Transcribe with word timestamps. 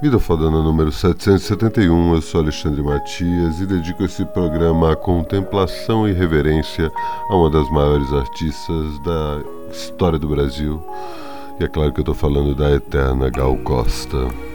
Vida 0.00 0.20
Fodana 0.20 0.62
número 0.62 0.92
771, 0.92 2.14
eu 2.14 2.22
sou 2.22 2.40
Alexandre 2.40 2.80
Matias 2.80 3.60
e 3.60 3.66
dedico 3.66 4.04
esse 4.04 4.24
programa 4.26 4.92
à 4.92 4.96
contemplação 4.96 6.08
e 6.08 6.12
reverência 6.12 6.88
a 7.28 7.34
uma 7.34 7.50
das 7.50 7.68
maiores 7.72 8.12
artistas 8.12 8.96
da 9.00 9.42
história 9.72 10.16
do 10.16 10.28
Brasil. 10.28 10.80
E 11.58 11.64
é 11.64 11.68
claro 11.68 11.92
que 11.92 11.98
eu 11.98 12.02
estou 12.02 12.14
falando 12.14 12.54
da 12.54 12.70
eterna 12.70 13.28
Gal 13.28 13.56
Costa. 13.58 14.47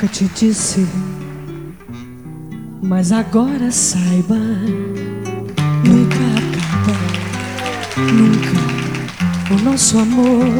Nunca 0.00 0.14
te 0.14 0.30
disse, 0.34 0.86
mas 2.82 3.12
agora 3.12 3.70
saiba, 3.70 4.34
nunca 5.84 6.16
acaba, 6.40 6.96
nunca 8.10 9.54
o 9.54 9.62
nosso 9.62 9.98
amor. 9.98 10.54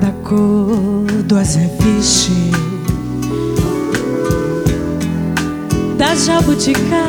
Da 0.00 0.10
cor 0.24 1.06
do 1.22 1.36
azeviche, 1.36 2.50
da 5.96 6.16
jabuticaba. 6.16 7.04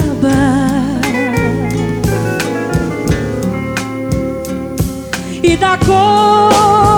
E 5.42 5.58
da 5.58 5.78
cor 5.80 6.95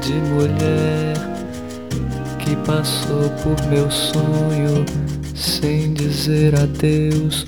de 0.00 0.12
mulher 0.12 1.14
que 2.38 2.56
passou 2.66 3.30
por 3.42 3.66
meu 3.68 3.90
sonho 3.90 4.84
sem 5.34 5.92
dizer 5.94 6.54
adeus 6.54 7.46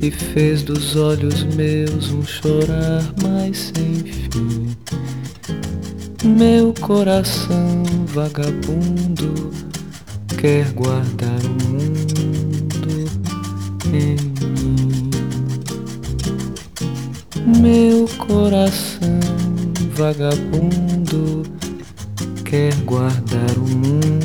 e 0.00 0.10
fez 0.10 0.62
dos 0.62 0.96
olhos 0.96 1.42
meus 1.54 2.10
um 2.10 2.22
chorar 2.24 3.02
mais 3.22 3.72
sem 3.74 3.94
fim. 4.04 4.76
Meu 6.24 6.74
coração 6.80 7.84
vagabundo 8.06 9.52
quer 10.38 10.70
guardar 10.72 11.40
o 11.44 11.48
mundo 11.72 13.10
em 13.92 14.16
mim. 14.50 15.10
Meu 17.60 18.06
coração 18.18 19.20
vagabundo 19.94 21.35
quer 22.56 22.74
guardar 22.86 23.58
o 23.58 23.68
mundo 23.68 24.15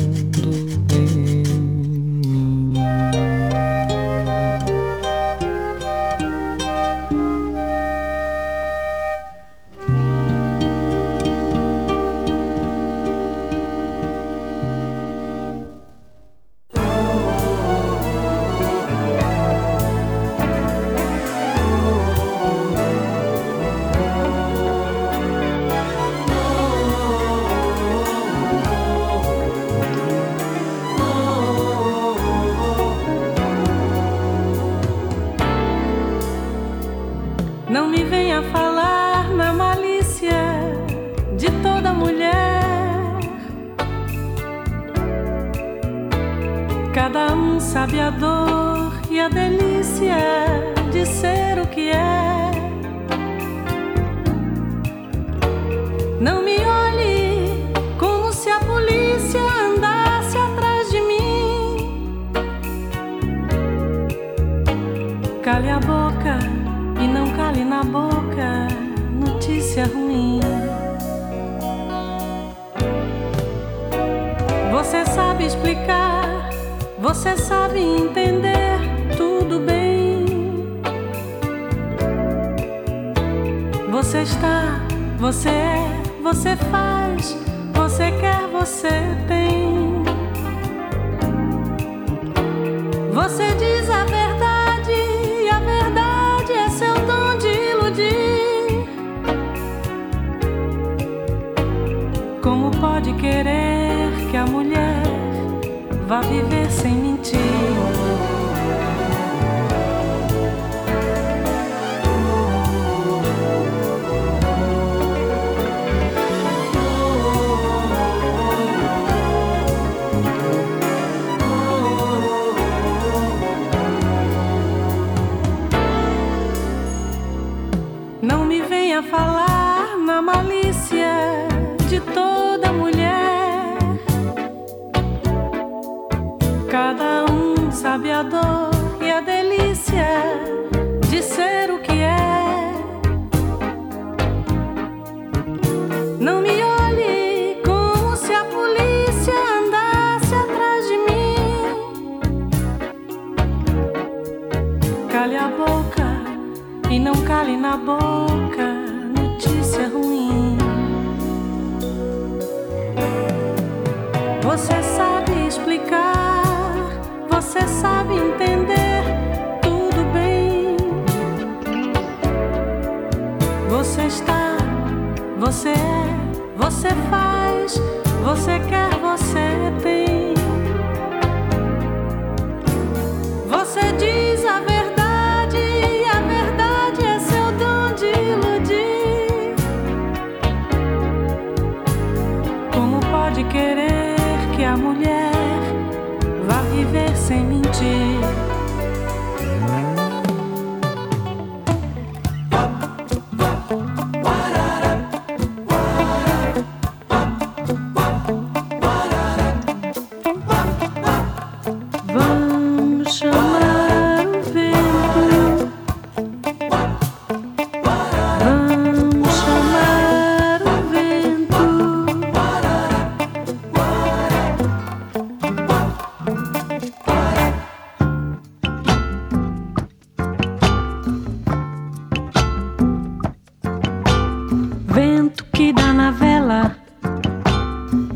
vela, 236.22 236.76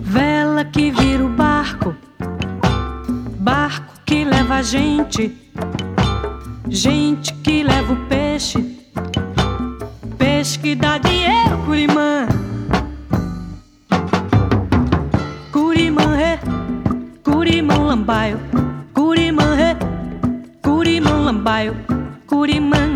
vela 0.01 0.65
que 0.65 0.93
vira 0.93 1.25
o 1.25 1.29
barco, 1.29 1.93
barco 3.41 3.95
que 4.05 4.25
leva 4.25 4.55
a 4.57 4.63
gente, 4.63 5.37
gente 6.69 7.35
que 7.43 7.65
leva 7.65 7.95
o 7.95 7.97
peixe, 8.07 8.79
peixe 10.17 10.57
que 10.57 10.77
dá 10.77 10.99
dinheiro, 10.99 11.59
curimã. 11.67 12.29
Curimã, 15.51 16.17
é, 16.17 16.39
curimã, 17.25 17.77
lambaio, 17.77 18.39
curimã, 18.95 19.57
é, 19.59 19.77
curimã, 20.63 21.11
lambaio, 21.25 21.75
curimã, 22.25 22.87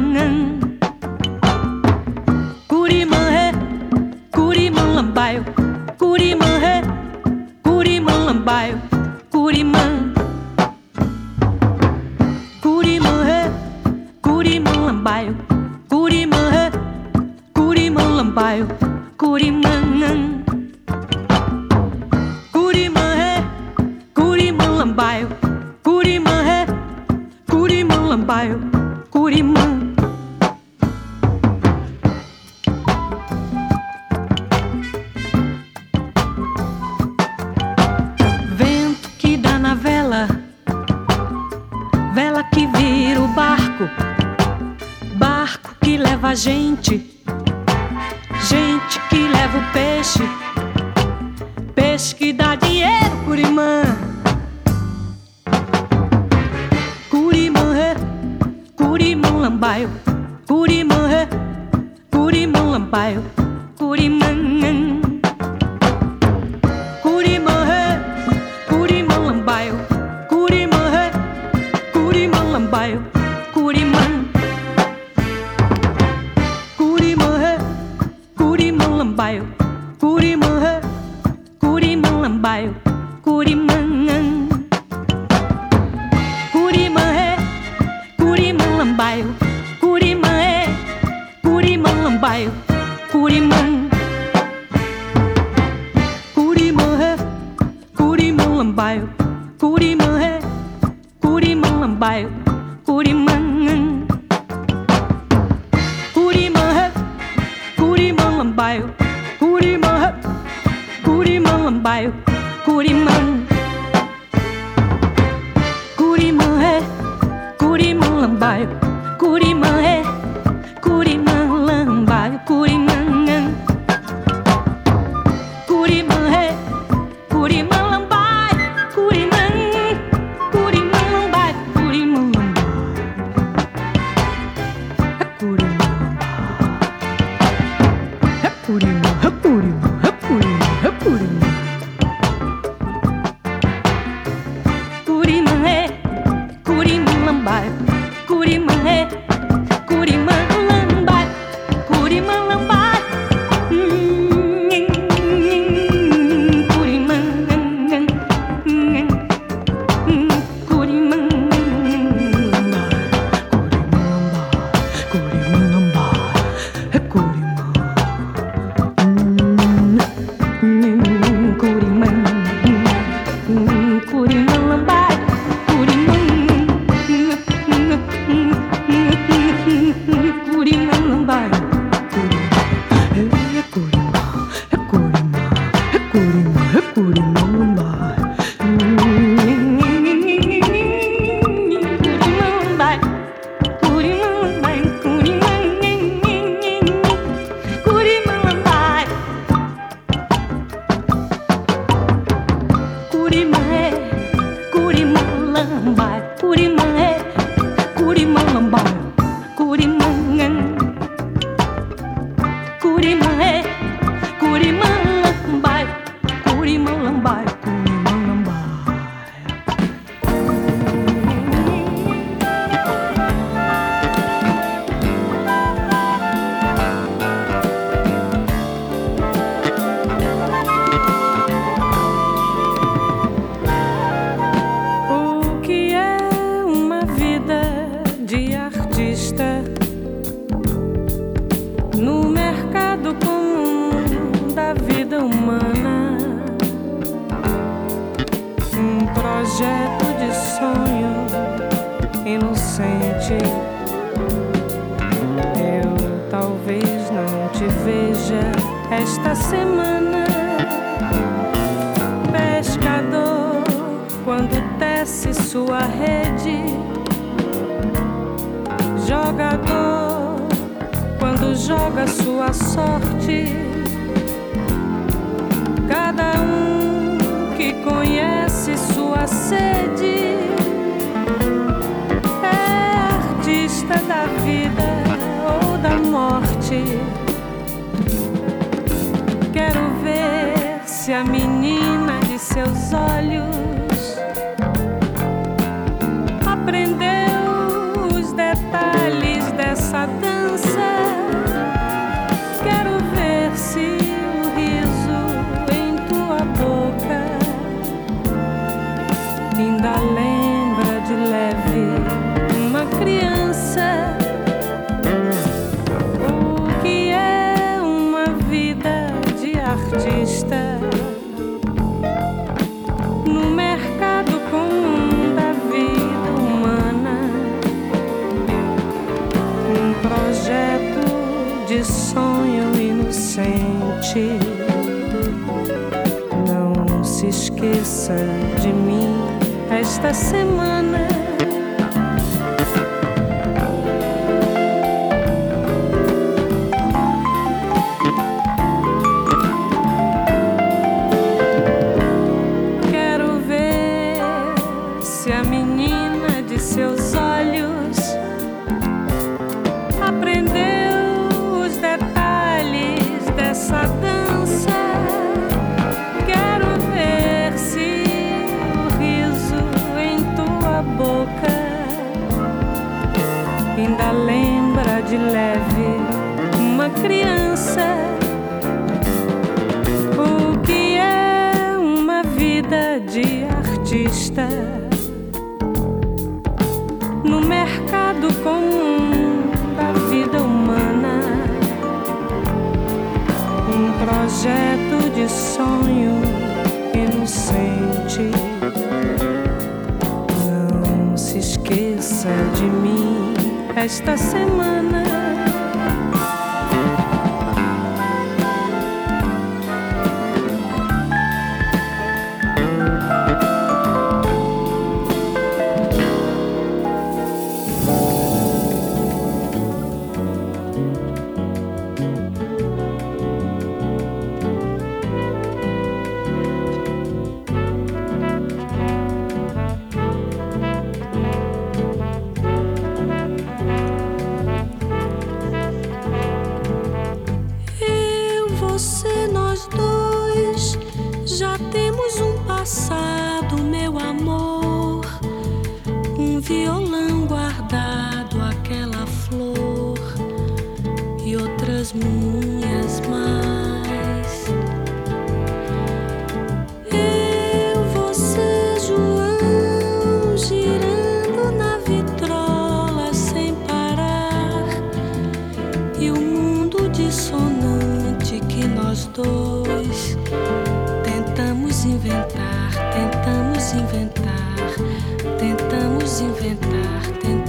ser 476.21 477.40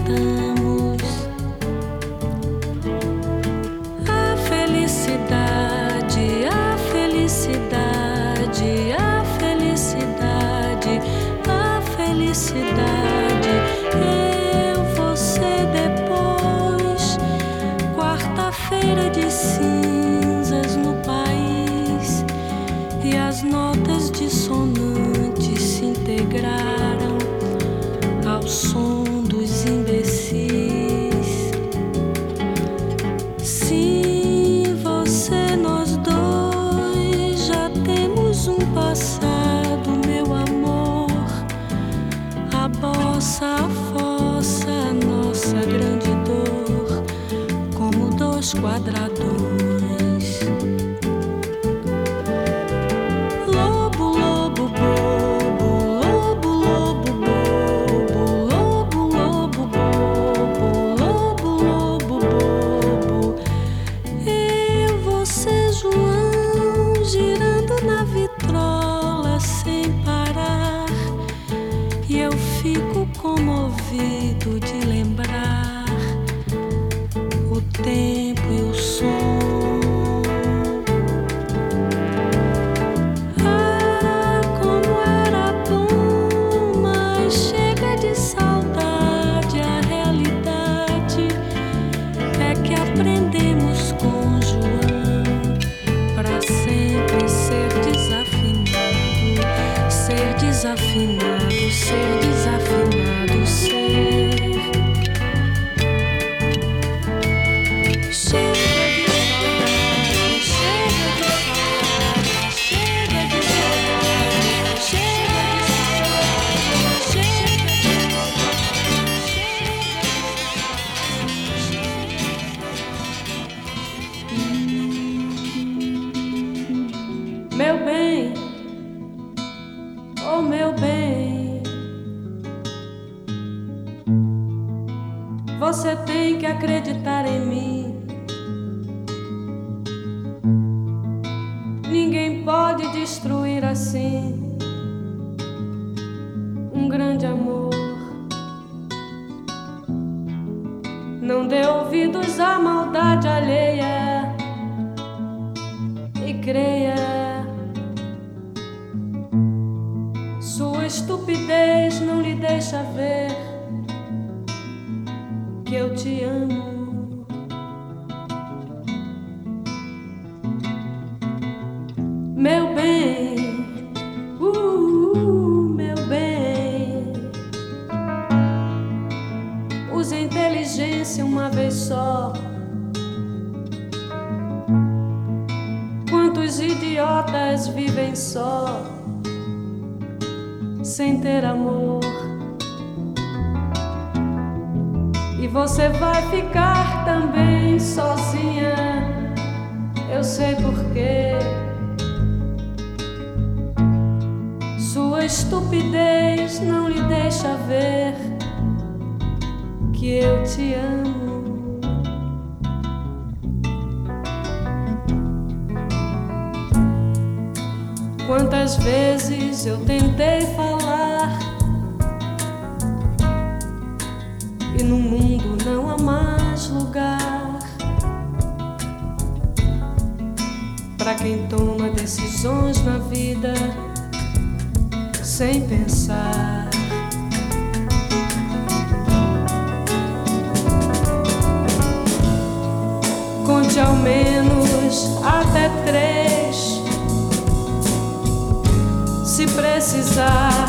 se 249.42 249.48
precisar, 249.56 250.68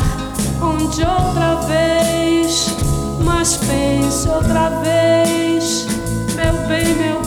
onde 0.59 1.03
outra 1.05 1.55
vez, 1.67 2.75
mas 3.23 3.55
pense 3.57 4.27
outra 4.27 4.69
vez, 4.81 5.85
meu 6.35 6.53
bem, 6.67 6.95
meu 6.95 7.22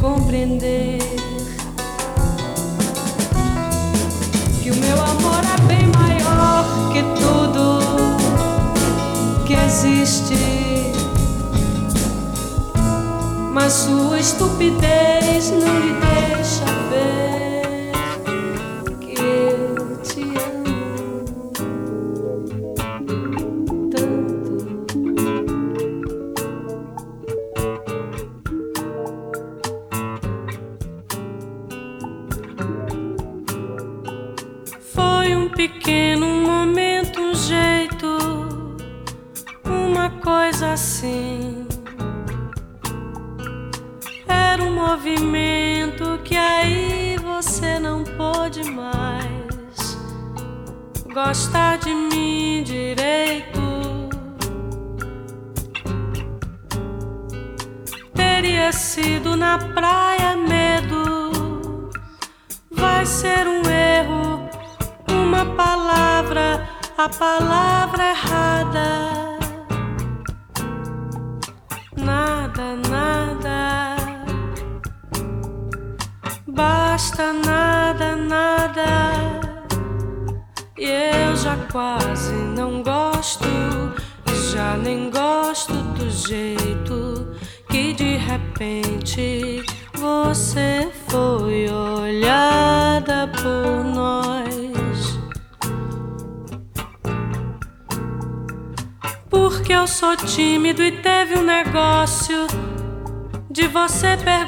compreender 0.00 0.98
que 4.62 4.70
o 4.70 4.76
meu 4.76 5.02
amor 5.02 5.42
é 5.44 5.60
bem 5.66 5.86
maior 5.88 6.64
que 6.92 7.02
tudo 7.20 7.80
que 9.46 9.52
existe. 9.54 10.38
Mas 13.52 13.72
sua 13.72 14.18
estupidez 14.18 15.50
não 15.50 15.78
lhe 15.80 16.00
dá. 16.00 16.09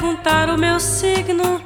perguntar 0.03 0.51
o 0.51 0.59
meu 0.59 0.81
signo. 0.81 1.62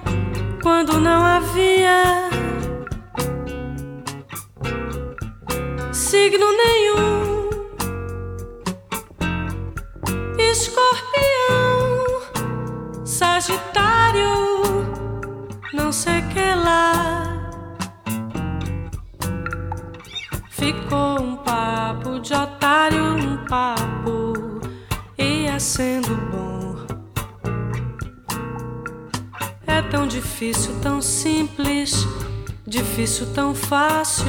fácil 33.68 34.26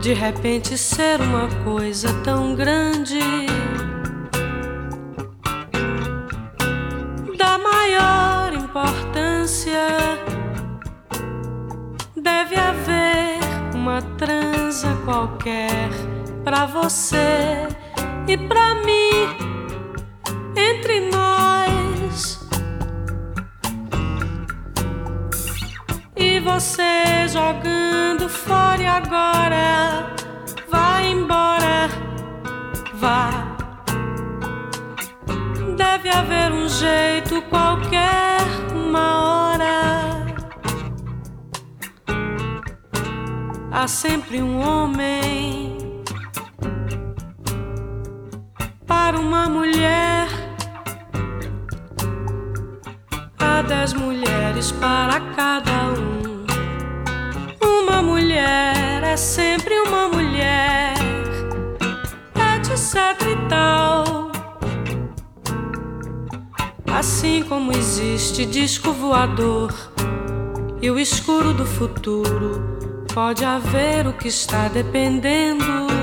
de 0.00 0.14
repente 0.14 0.76
ser 0.78 1.20
uma 1.20 1.46
coisa 1.62 2.08
tão 2.24 2.54
grande. 2.54 3.20
Da 7.36 7.58
maior 7.58 8.52
importância 8.54 9.88
deve 12.16 12.56
haver 12.56 13.40
uma 13.74 14.00
transa 14.16 14.96
qualquer 15.04 15.90
para 16.42 16.64
você 16.64 17.29
e 70.82 70.90
o 70.90 70.98
escuro 70.98 71.52
do 71.52 71.66
futuro. 71.66 72.78
Pode 73.12 73.44
haver 73.44 74.06
o 74.06 74.12
que 74.12 74.28
está 74.28 74.68
dependendo. 74.68 75.99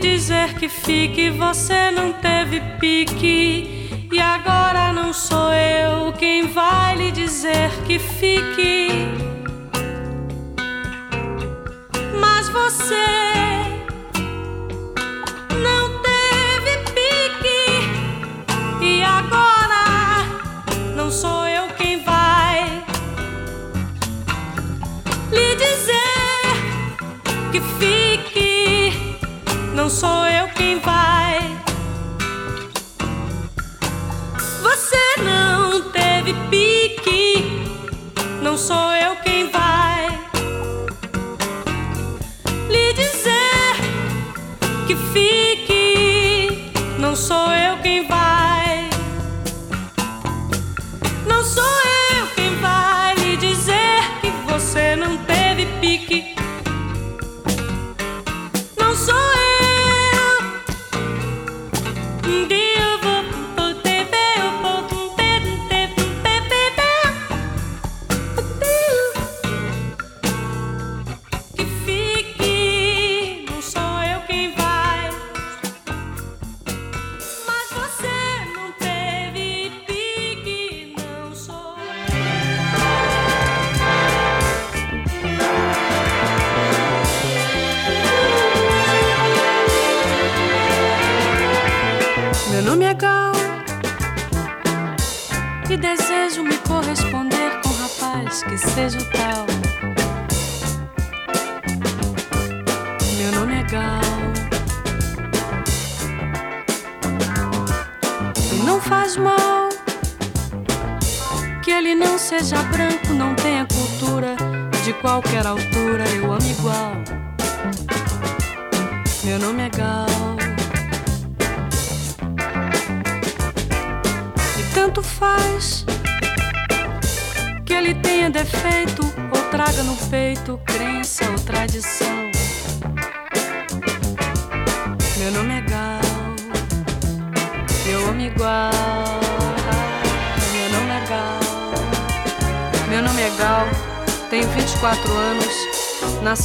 dizer 0.00 0.54
que 0.54 0.68
fique, 0.68 1.30
você 1.30 1.90
não 1.90 2.12
teve 2.14 2.60
pique. 2.80 4.08
E 4.10 4.18
agora 4.18 4.92
não 4.92 5.12
sou 5.12 5.52
eu 5.52 6.12
quem 6.14 6.48
vai 6.48 6.96
lhe 6.96 7.12
dizer 7.12 7.70
que 7.86 7.98
fique. 7.98 8.88
Mas 12.18 12.48
você 12.48 13.09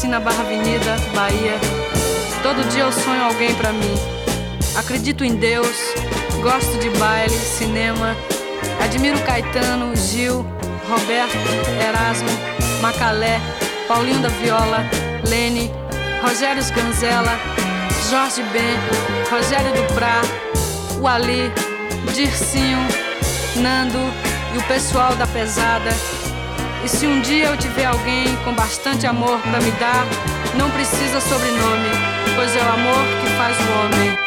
na 0.08 0.20
Barra 0.20 0.42
Avenida, 0.42 0.96
Bahia. 1.14 1.60
Todo 2.44 2.68
dia 2.70 2.84
eu 2.84 2.92
sonho 2.92 3.24
alguém 3.24 3.54
para 3.56 3.72
mim. 3.72 3.96
Acredito 4.76 5.24
em 5.24 5.36
Deus, 5.36 5.76
gosto 6.42 6.78
de 6.80 6.90
baile, 6.98 7.34
cinema. 7.34 8.16
Admiro 8.84 9.20
Caetano, 9.22 9.96
Gil, 9.96 10.46
Roberto, 10.90 11.38
Erasmo, 11.88 12.30
Macalé, 12.82 13.40
Paulinho 13.88 14.20
da 14.20 14.30
Viola, 14.30 14.84
Lene, 15.28 15.72
Rogério 16.22 16.62
Sganzella, 16.62 17.40
Jorge 18.10 18.44
Ben, 18.52 18.78
Rogério 19.30 19.72
do 19.74 21.02
o 21.02 21.08
Ali, 21.08 21.52
Dircinho, 22.14 22.80
Nando 23.56 24.00
e 24.54 24.58
o 24.58 24.64
pessoal 24.64 25.16
da 25.16 25.26
pesada 25.28 25.90
e 26.86 26.88
se 26.88 27.08
um 27.08 27.20
dia 27.20 27.48
eu 27.48 27.58
tiver 27.58 27.86
alguém 27.86 28.36
com 28.44 28.54
bastante 28.54 29.08
amor 29.08 29.40
para 29.40 29.60
me 29.60 29.72
dar, 29.72 30.06
não 30.56 30.70
precisa 30.70 31.20
sobrenome, 31.20 31.90
pois 32.36 32.56
é 32.56 32.60
o 32.60 32.74
amor 32.74 33.04
que 33.24 33.30
faz 33.36 33.58
o 33.58 33.72
homem. 33.72 34.25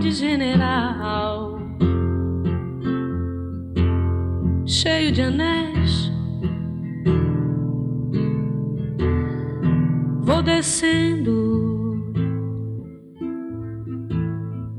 de 0.00 0.12
general, 0.12 1.58
cheio 4.64 5.12
de 5.12 5.20
anéis. 5.20 6.10
Vou 10.22 10.42
descendo 10.42 12.02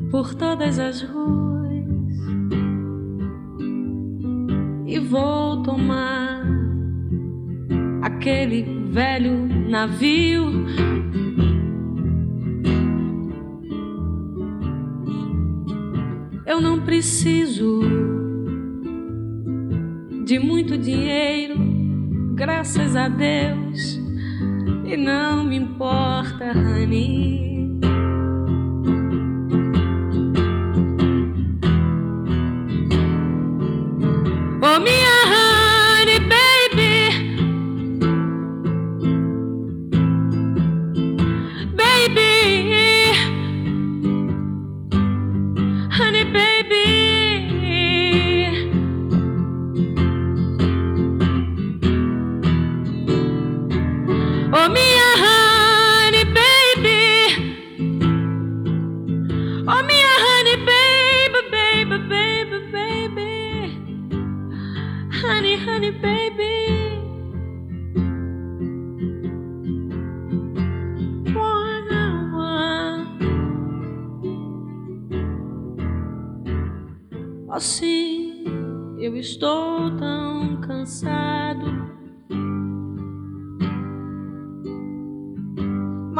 por 0.09 0.33
todas 0.33 0.79
as 0.79 1.03
ruas 1.03 1.85
e 4.87 4.97
vou 4.97 5.61
tomar 5.61 6.43
aquele 8.01 8.63
velho 8.89 9.47
navio 9.69 10.65
preciso 17.01 17.81
de 20.23 20.37
muito 20.37 20.77
dinheiro, 20.77 21.55
graças 22.35 22.95
a 22.95 23.07
Deus, 23.07 23.99
e 24.85 24.95
não 24.95 25.43
me 25.43 25.55
importa, 25.55 26.51
honey. 26.55 27.60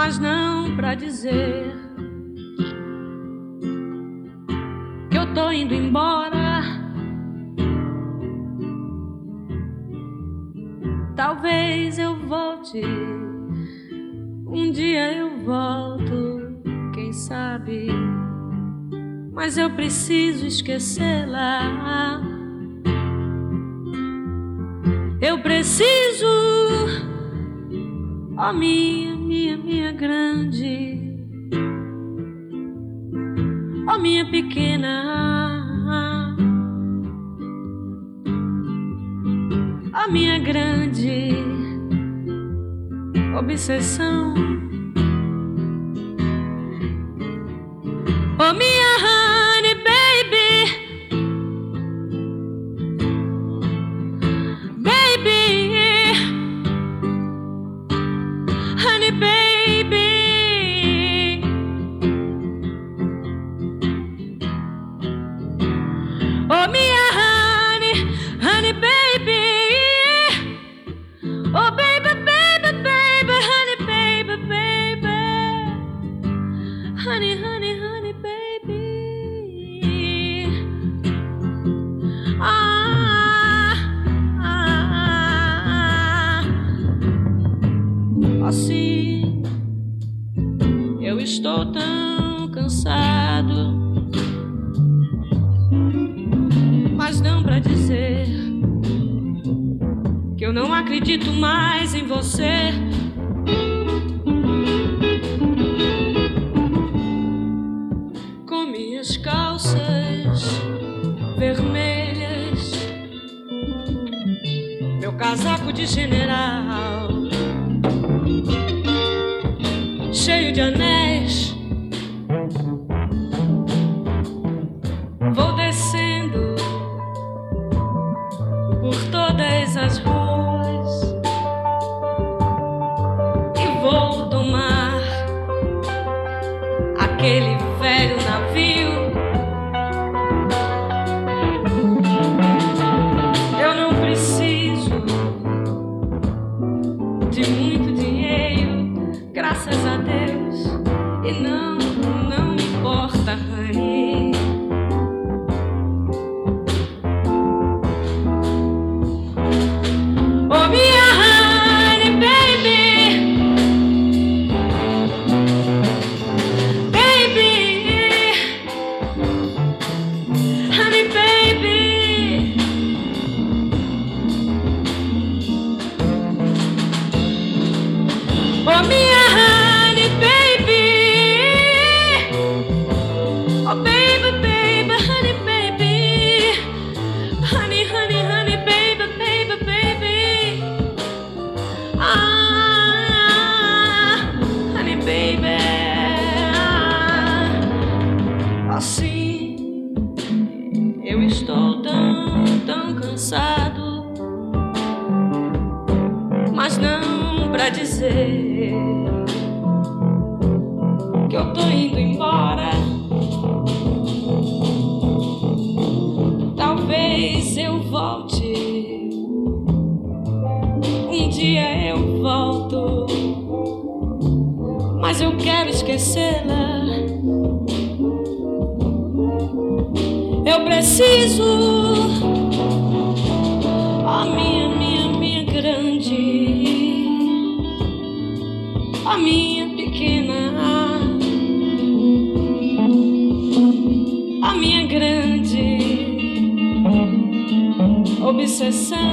mas 0.03 0.17
não 0.17 0.75
pra 0.75 0.95
dizer 0.95 1.75
que 5.11 5.15
eu 5.15 5.31
tô 5.35 5.51
indo 5.51 5.75
embora. 5.75 6.63
Talvez 11.15 11.99
eu 11.99 12.15
volte, 12.15 12.81
um 14.47 14.71
dia 14.71 15.13
eu 15.13 15.37
volto, 15.41 16.59
quem 16.95 17.13
sabe. 17.13 17.89
Mas 19.31 19.55
eu 19.55 19.69
preciso 19.69 20.47
esquecê-la. 20.47 22.19
Eu 25.21 25.37
preciso, 25.43 26.25
oh 28.35 28.51
minha 28.51 29.20
minha, 29.32 29.55
minha 29.55 29.91
grande, 29.93 30.99
oh 33.88 33.97
minha 33.97 34.29
pequena, 34.29 36.36
oh 39.93 40.11
minha 40.11 40.38
grande 40.38 41.29
obsessão. 43.39 44.34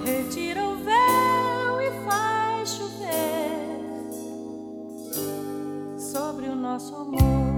retira 0.07 0.63
o 0.63 0.77
véu 0.77 1.81
e 1.81 1.91
faz 2.05 2.69
chover 2.69 4.07
sobre 5.99 6.47
o 6.47 6.55
nosso 6.55 6.95
amor. 6.95 7.56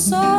so 0.00 0.29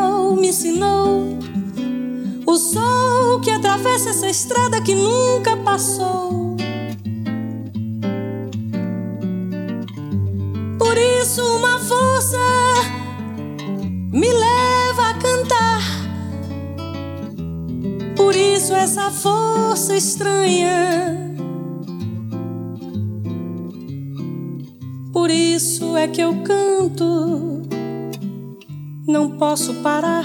posso 29.42 29.74
parar. 29.82 30.24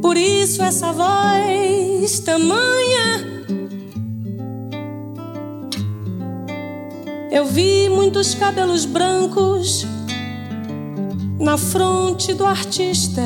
Por 0.00 0.16
isso 0.16 0.62
essa 0.62 0.94
voz 0.94 2.20
tamanha. 2.20 3.44
Eu 7.30 7.44
vi 7.44 7.90
muitos 7.90 8.34
cabelos 8.34 8.86
brancos 8.86 9.86
na 11.38 11.58
fronte 11.58 12.32
do 12.32 12.46
artista 12.46 13.22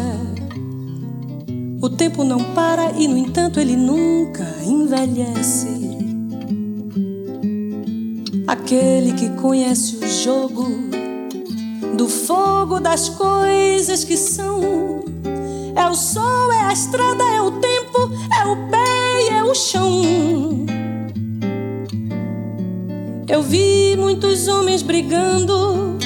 o 1.81 1.89
tempo 1.89 2.25
não 2.25 2.43
para 2.55 2.91
e, 2.99 3.07
no 3.07 3.17
entanto, 3.17 3.61
ele 3.61 3.77
nunca 3.77 4.45
envelhece. 4.65 5.69
Aquele 8.49 9.13
que 9.13 9.31
conhece 9.41 9.97
o 9.97 10.09
jogo 10.09 10.92
fogo 12.63 12.79
das 12.79 13.09
coisas 13.09 14.05
que 14.05 14.17
são. 14.17 15.03
É 15.75 15.85
o 15.85 15.95
sol, 15.97 16.53
é 16.53 16.61
a 16.67 16.73
estrada, 16.73 17.25
é 17.25 17.41
o 17.41 17.51
tempo, 17.51 18.09
é 18.41 18.47
o 18.47 18.71
pé 18.71 19.25
e 19.25 19.29
é 19.31 19.43
o 19.43 19.53
chão. 19.53 20.03
Eu 23.29 23.43
vi 23.43 23.97
muitos 23.97 24.47
homens 24.47 24.81
brigando, 24.83 25.99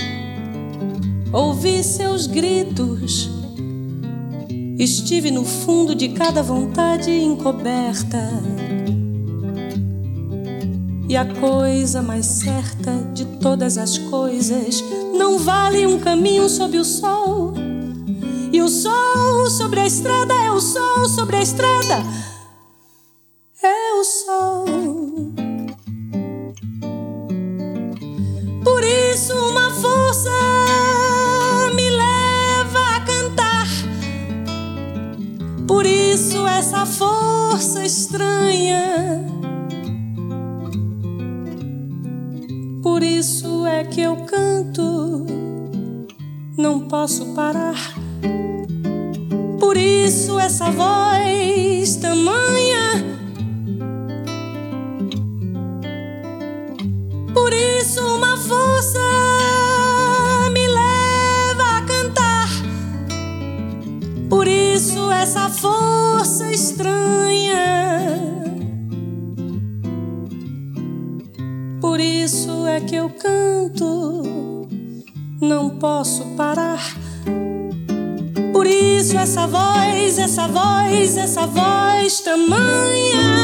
ouvi 1.31 1.83
seus 1.83 2.27
gritos 2.27 3.29
Estive 4.79 5.31
no 5.31 5.45
fundo 5.45 5.95
de 5.95 6.11
cada 6.11 6.43
vontade 6.43 7.11
encoberta. 7.11 8.31
E 11.09 11.17
a 11.17 11.25
coisa 11.25 12.03
mais 12.03 12.27
certa 12.27 12.93
de 13.13 13.25
todas 13.41 13.77
as 13.79 13.99
coisas 13.99 14.83
não 15.17 15.39
vale 15.39 15.87
um 15.87 15.99
caminho 15.99 16.49
sob 16.49 16.79
o 16.79 16.85
sol. 16.85 17.55
E 18.53 18.61
o 18.63 18.69
sol 18.69 19.51
sobre 19.51 19.81
a 19.81 19.87
estrada 19.87 20.35
é 20.35 20.51
o 20.51 20.61
sol 20.61 21.09
sobre 21.09 21.37
a 21.37 21.43
estrada. 21.43 22.03
É 23.63 23.95
o 23.95 24.05
sol. 24.05 24.67
Por 28.63 28.85
isso, 28.85 29.35
uma 29.35 29.71
força 29.71 30.31
Por 35.67 35.85
isso 35.85 36.47
essa 36.47 36.87
força 36.87 37.85
estranha. 37.85 39.27
Por 42.83 43.03
isso 43.03 43.67
é 43.67 43.85
que 43.85 44.01
eu 44.01 44.17
posso 46.89 47.27
parar. 47.35 47.95
Por 49.61 49.77
isso 49.77 50.39
essa 50.39 50.71
voz 50.71 51.97
tamanha. 51.97 53.05
Por 57.35 57.53
isso 57.53 58.01
uma 58.01 58.37
força 58.37 59.17
isso 64.77 65.11
essa 65.11 65.49
força 65.49 66.51
estranha. 66.51 67.76
Posso 75.77 76.25
parar. 76.37 76.81
Por 78.53 78.67
isso 78.67 79.17
essa 79.17 79.47
voz, 79.47 80.19
essa 80.19 80.47
voz, 80.49 81.17
essa 81.17 81.47
voz 81.47 82.21
tamanha. 82.21 83.36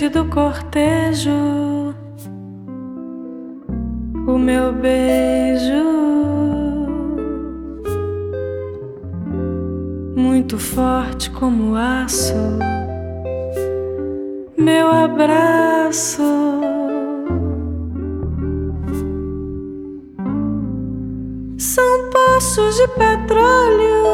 Frente 0.00 0.08
do 0.08 0.24
cortejo, 0.26 1.94
o 4.26 4.38
meu 4.38 4.72
beijo 4.72 5.84
muito 10.16 10.58
forte 10.58 11.30
como 11.30 11.74
aço, 11.76 12.34
meu 14.56 14.88
abraço. 14.90 16.22
São 21.58 22.10
poços 22.10 22.74
de 22.76 22.88
petróleo, 22.88 24.06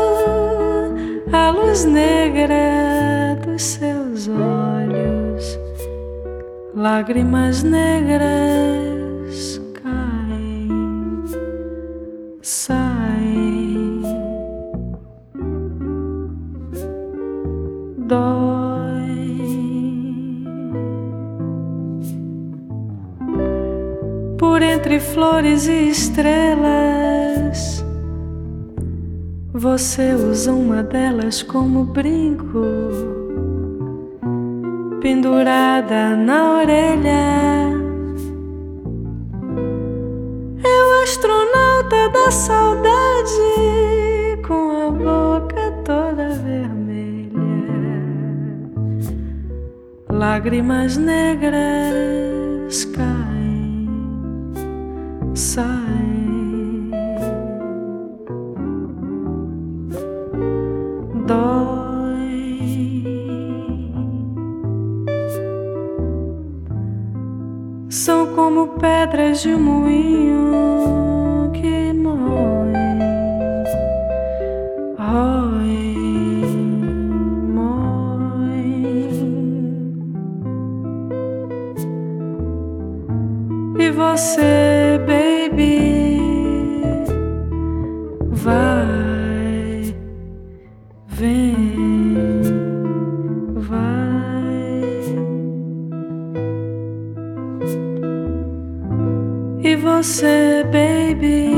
a 1.33 1.51
luz 1.51 1.85
negra 1.85 3.39
dos 3.47 3.63
seus 3.63 4.27
olhos, 4.27 4.56
lágrimas 6.77 7.63
negras 7.63 9.59
caem, 9.83 11.25
saem, 12.43 14.03
dói. 17.97 19.17
Por 24.39 24.61
entre 24.61 25.01
flores 25.01 25.67
e 25.67 25.89
estrelas, 25.89 27.83
você 29.51 30.13
usa 30.13 30.53
uma 30.53 30.83
delas 30.83 31.43
como 31.43 31.85
brinco 31.85 33.16
pendurada 35.07 36.17
na 36.17 36.57
orelha. 36.59 37.71
É 40.65 40.77
o 40.85 41.03
astronauta 41.05 42.09
da 42.13 42.29
saudade 42.33 43.53
com 44.45 44.65
a 44.83 44.91
boca 44.91 45.71
toda 45.85 46.31
vermelha, 46.31 47.39
lágrimas 50.11 50.97
negras 50.97 52.85
caem, 52.87 53.89
saem. 55.37 56.91
Dói. 61.29 61.66
São 68.07 68.23
como 68.37 68.69
pedras 68.79 69.43
de 69.43 69.49
um 69.49 69.59
moinho 69.59 71.51
que 71.53 71.93
moem, 71.93 73.01
roem, 74.97 75.97
moem. 77.53 78.85
E 83.77 83.91
você, 83.91 85.01
baby, 85.05 86.21
vai, 88.31 88.76
você, 100.07 100.63
baby, 100.67 101.51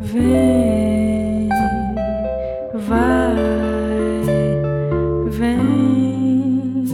vem, 0.00 1.48
vai, 2.72 3.36
vem. 5.28 6.84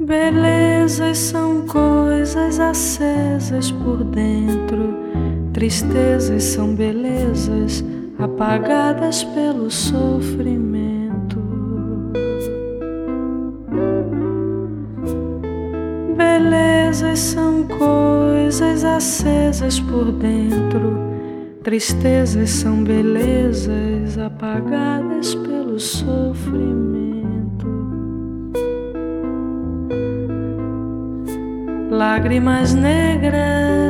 Belezas 0.00 1.16
são 1.16 1.64
coisas 1.68 2.58
acesas 2.58 3.70
por 3.70 4.02
dentro, 4.02 4.98
tristezas 5.52 6.42
são 6.42 6.74
belezas 6.74 7.84
apagadas 8.18 9.22
pelo 9.22 9.70
sofrimento. 9.70 10.65
São 17.18 17.64
coisas 17.64 18.84
acesas 18.84 19.80
por 19.80 20.12
dentro, 20.12 20.98
tristezas 21.62 22.50
são 22.50 22.84
belezas 22.84 24.18
apagadas 24.18 25.34
pelo 25.34 25.80
sofrimento. 25.80 26.86
Lágrimas 31.90 32.74
negras 32.74 33.85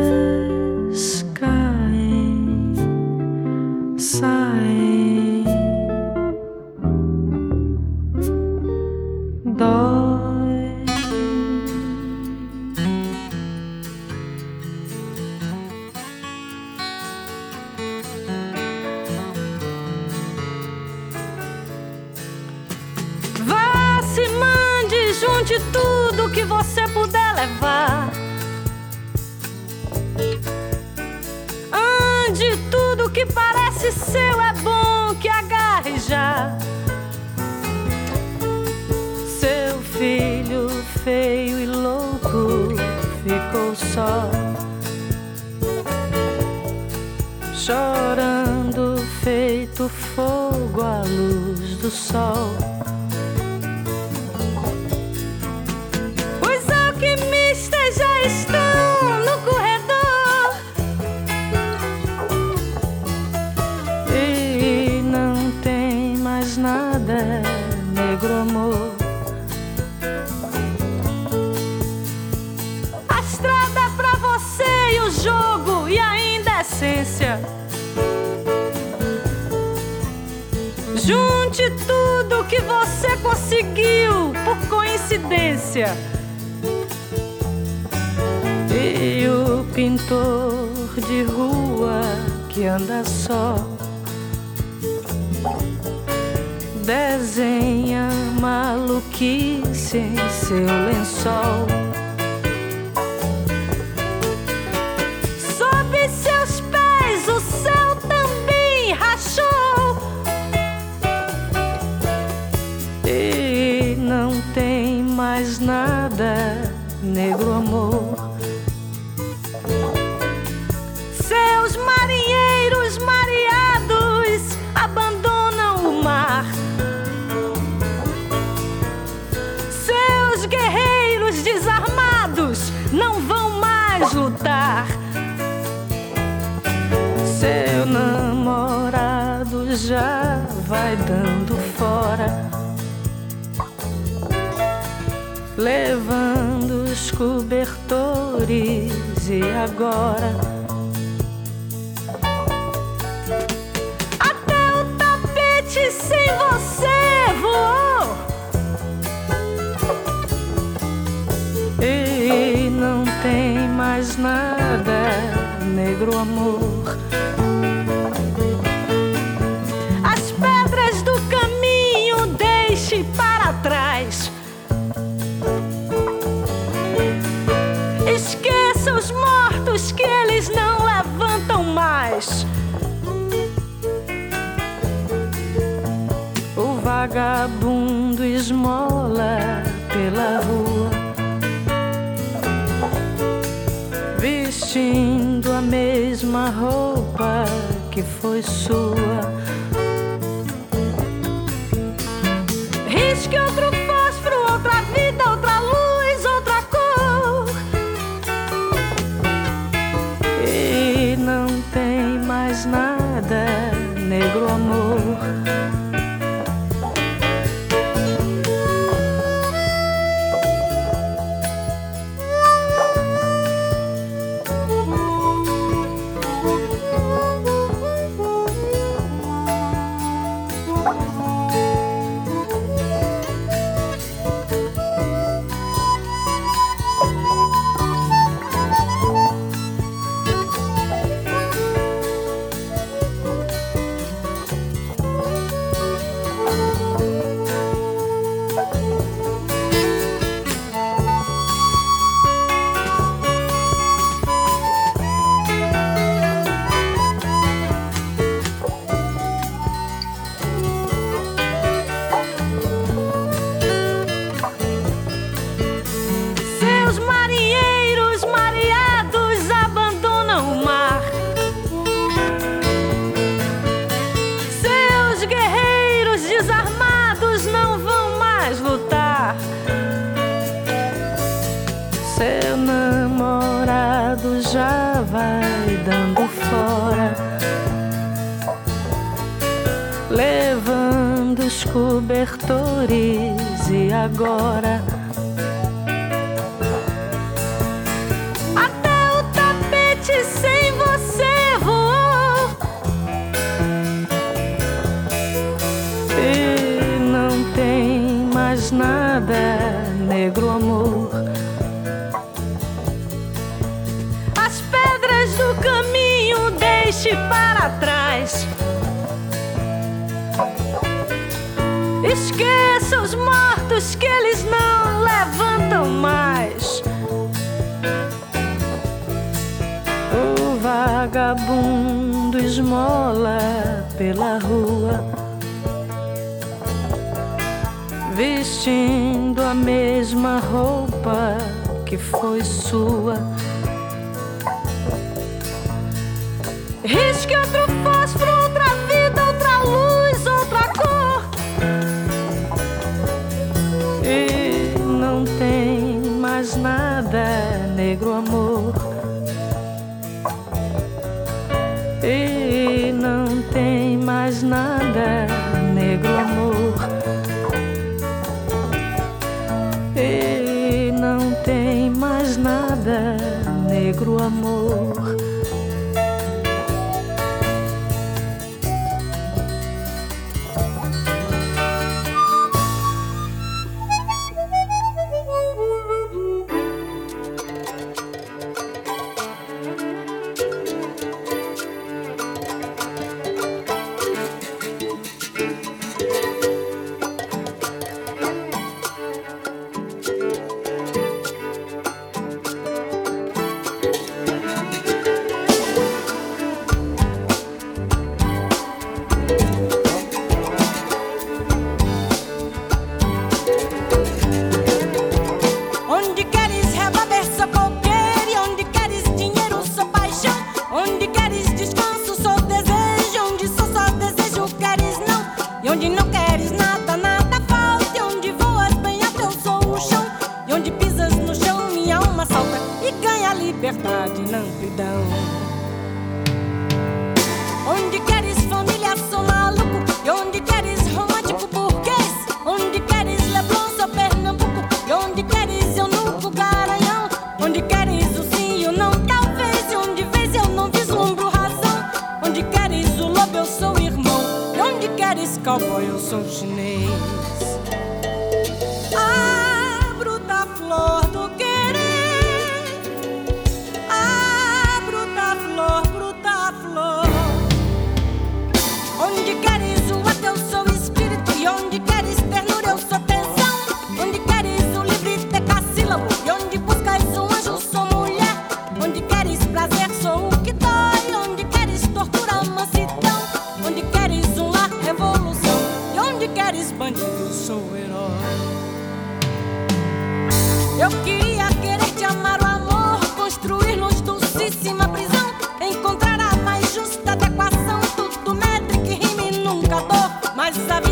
Você 500.56 500.80
me 500.80 500.85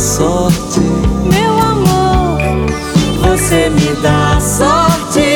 sorte. 0.00 0.80
Meu 1.30 1.58
amor, 1.58 2.38
você 3.20 3.68
me 3.68 3.94
dá 4.00 4.40
sorte. 4.40 5.29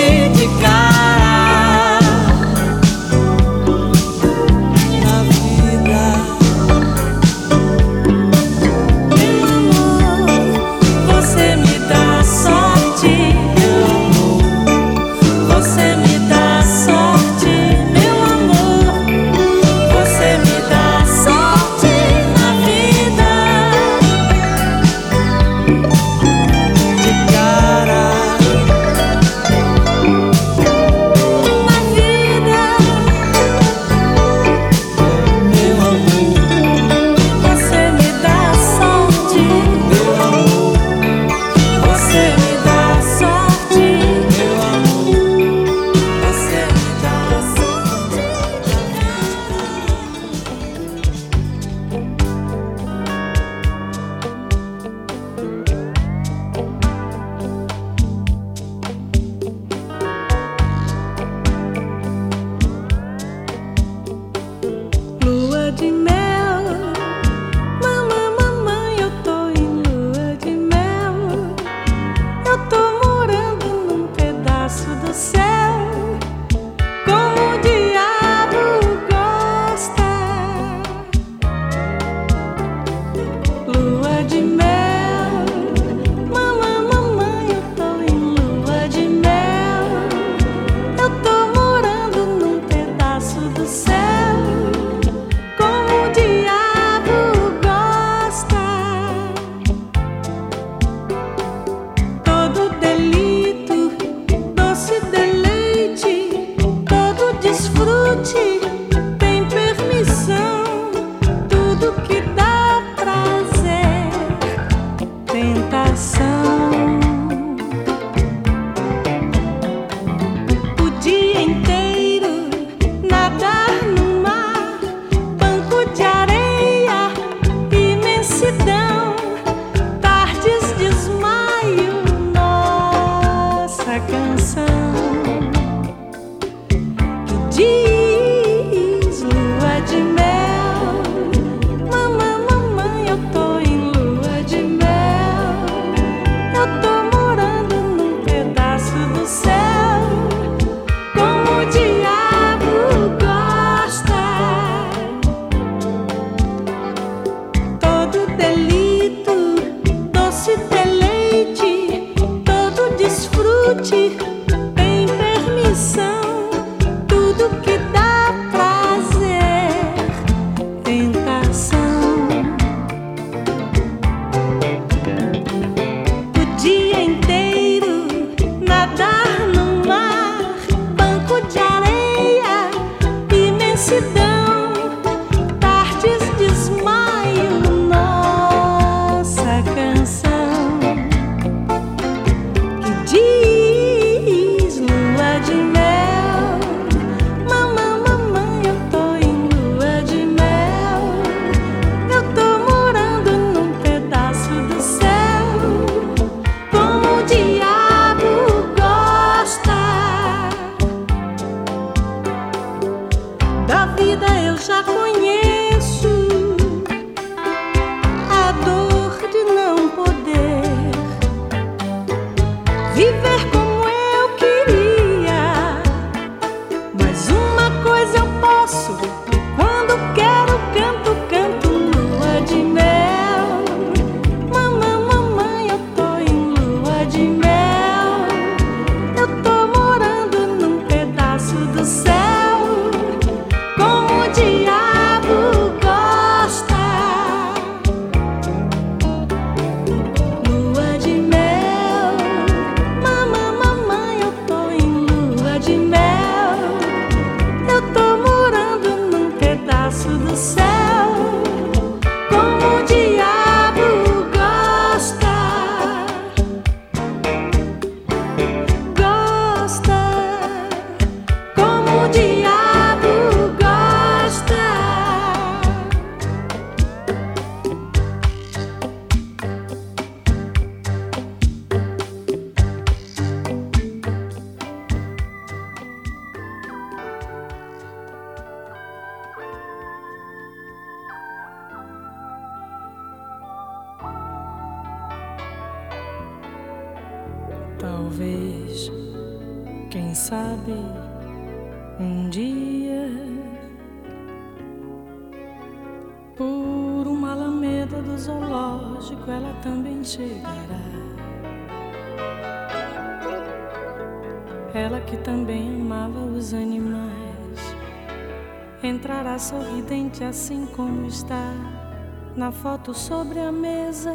foto 322.64 322.94
sobre 322.94 323.38
a 323.40 323.52
mesa. 323.52 324.14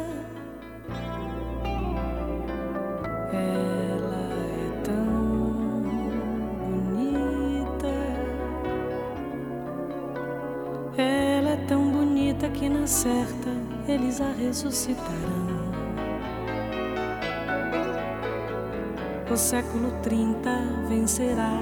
Ela 3.32 4.22
é 4.42 4.82
tão 4.82 5.84
bonita. 6.58 7.92
Ela 11.00 11.50
é 11.50 11.64
tão 11.68 11.92
bonita 11.92 12.48
que 12.50 12.68
na 12.68 12.88
certa 12.88 13.50
eles 13.86 14.20
a 14.20 14.32
ressuscitarão. 14.32 15.70
O 19.30 19.36
século 19.36 19.92
30 20.02 20.50
vencerá. 20.88 21.52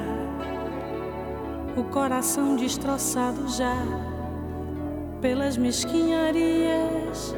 O 1.76 1.84
coração 1.84 2.56
destroçado 2.56 3.46
já 3.46 3.76
pelas 5.20 5.56
mesquinharias. 5.56 7.34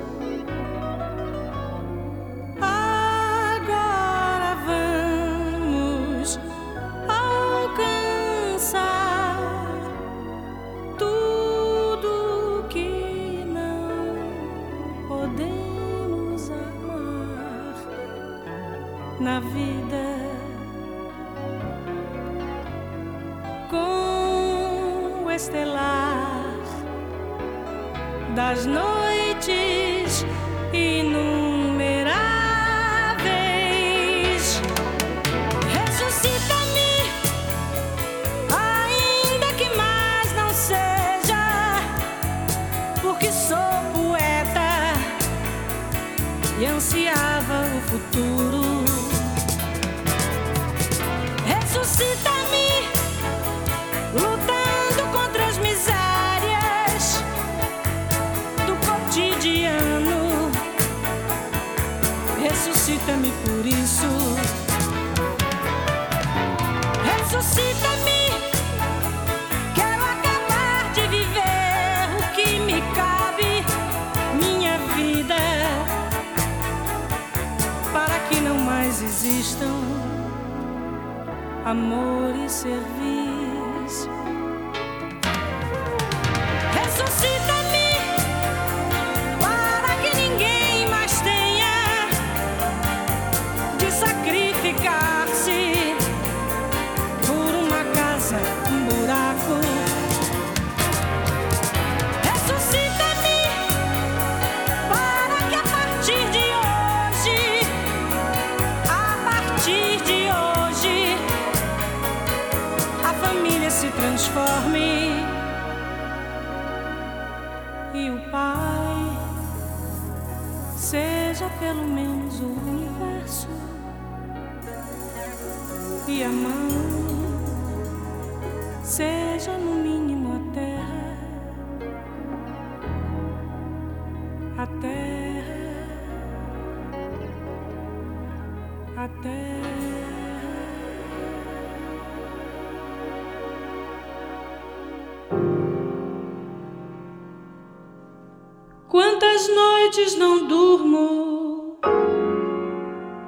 Muitas 149.41 149.57
noites 149.57 150.17
não 150.17 150.47
durmo 150.47 151.79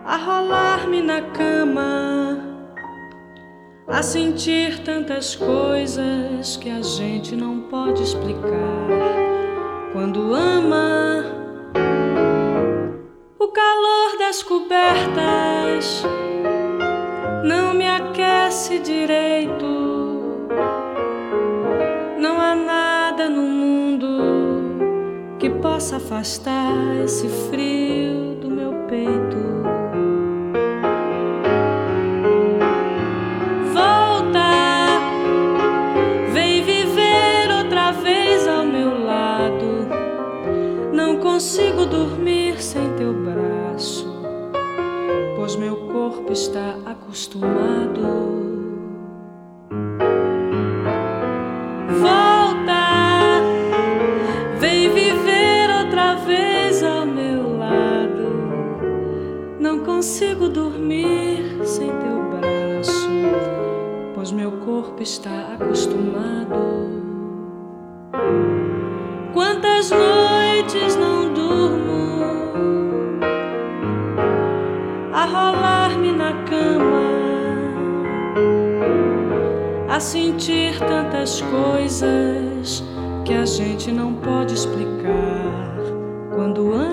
a 0.05 0.17
rolar-me 0.19 1.01
na 1.01 1.23
cama, 1.23 2.39
a 3.89 4.03
sentir 4.03 4.81
tantas 4.81 5.35
coisas 5.35 6.59
que 6.59 6.69
a 6.69 6.83
gente 6.83 7.35
não 7.35 7.61
pode 7.61 8.03
explicar. 8.03 8.89
Quando 9.95 10.35
ama, 10.35 11.25
o 13.39 13.49
calor 13.49 14.19
das 14.19 14.43
cobertas 14.43 16.05
não 17.43 17.73
me 17.73 17.89
aquece 17.89 18.81
direito 18.81 19.82
possa 25.83 25.97
afastar 25.97 26.95
esse 27.05 27.27
frio 27.51 28.37
do 28.41 28.49
meu 28.49 28.73
peito. 28.87 29.43
consigo 41.21 41.87
dormir 41.87 42.63
sem 42.63 42.95
teu 42.95 43.13
braço, 43.13 44.07
pois 45.37 45.57
meu 45.57 45.77
corpo 45.89 46.33
está 46.33 46.77
acostumado. 46.87 48.42
Corpo 64.65 65.03
está 65.03 65.55
acostumado. 65.55 66.91
Quantas 69.33 69.91
noites 69.91 70.97
não 70.97 71.33
a 75.13 75.25
rolar-me 75.27 76.11
na 76.11 76.33
cama, 76.45 77.03
a 79.89 80.01
sentir 80.01 80.79
tantas 80.81 81.43
coisas 81.43 82.83
que 83.25 83.35
a 83.35 83.45
gente 83.45 83.93
não 83.93 84.15
pode 84.15 84.55
explicar 84.55 85.77
quando. 86.35 86.92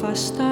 Afastar 0.00 0.49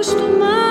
está 0.00 0.69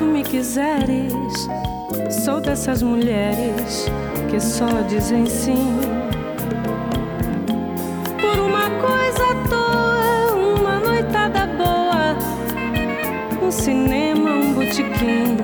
Acaso 0.00 0.12
me 0.12 0.22
quiseres, 0.22 1.12
sou 2.24 2.40
dessas 2.40 2.82
mulheres 2.82 3.84
que 4.30 4.40
só 4.40 4.80
dizem 4.88 5.26
sim 5.26 5.78
cinema, 13.50 14.30
um 14.30 14.54
botequim. 14.54 15.36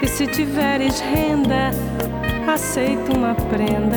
E 0.00 0.06
se 0.06 0.28
tiveres 0.28 1.00
renda, 1.00 1.70
aceita 2.46 3.12
uma 3.12 3.34
prenda, 3.34 3.96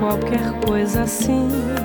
qualquer 0.00 0.50
coisa 0.66 1.02
assim. 1.02 1.77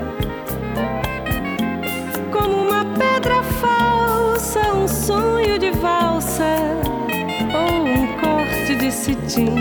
Cetim. 9.33 9.55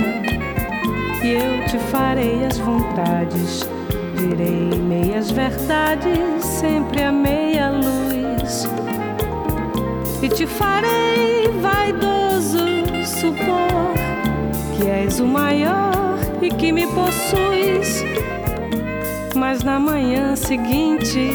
E 1.23 1.33
eu 1.33 1.65
te 1.67 1.79
farei 1.91 2.45
as 2.45 2.59
vontades, 2.59 3.67
direi 4.17 4.79
meias 4.79 5.31
verdades, 5.31 6.45
sempre 6.45 7.03
a 7.03 7.13
meia 7.13 7.71
luz 7.71 8.69
e 10.21 10.29
te 10.29 10.47
farei 10.47 11.49
vaidoso 11.61 12.59
supor 13.05 13.95
que 14.77 14.89
és 14.89 15.21
o 15.21 15.27
maior 15.27 16.19
e 16.41 16.51
que 16.51 16.73
me 16.73 16.87
possuis. 16.89 18.05
Mas 19.35 19.63
na 19.63 19.79
manhã 19.79 20.37
seguinte, 20.37 21.31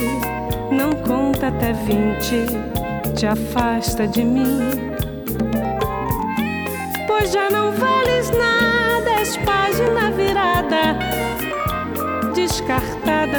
não 0.72 0.92
conta 0.92 1.48
até 1.48 1.74
vinte, 1.74 2.46
te 3.16 3.26
afasta 3.26 4.06
de 4.08 4.24
mim. 4.24 4.60
Pois 7.08 7.32
já 7.32 7.50
não 7.50 7.57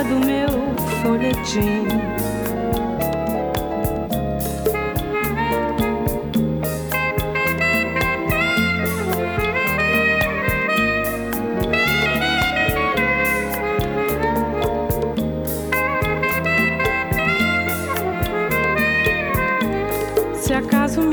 do 0.02 0.27
meu 0.27 0.48
folhetim. 1.02 1.86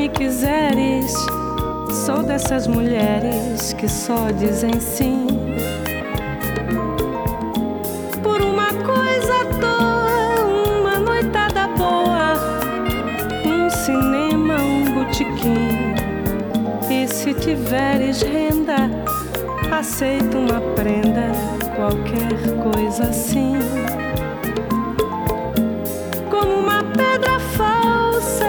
me 0.05 0.09
quiseres, 0.09 1.13
sou 2.05 2.21
dessas 2.21 2.67
mulheres 2.67 3.73
que 3.73 3.87
só 3.87 4.29
dizem 4.31 4.79
sim. 4.79 5.44
Tiveres 17.45 18.23
renda, 18.23 18.89
aceito 19.71 20.35
uma 20.35 20.59
prenda, 20.73 21.31
qualquer 21.75 22.73
coisa 22.73 23.03
assim. 23.03 23.53
Como 26.31 26.53
uma 26.55 26.83
pedra 26.83 27.39
falsa, 27.55 28.47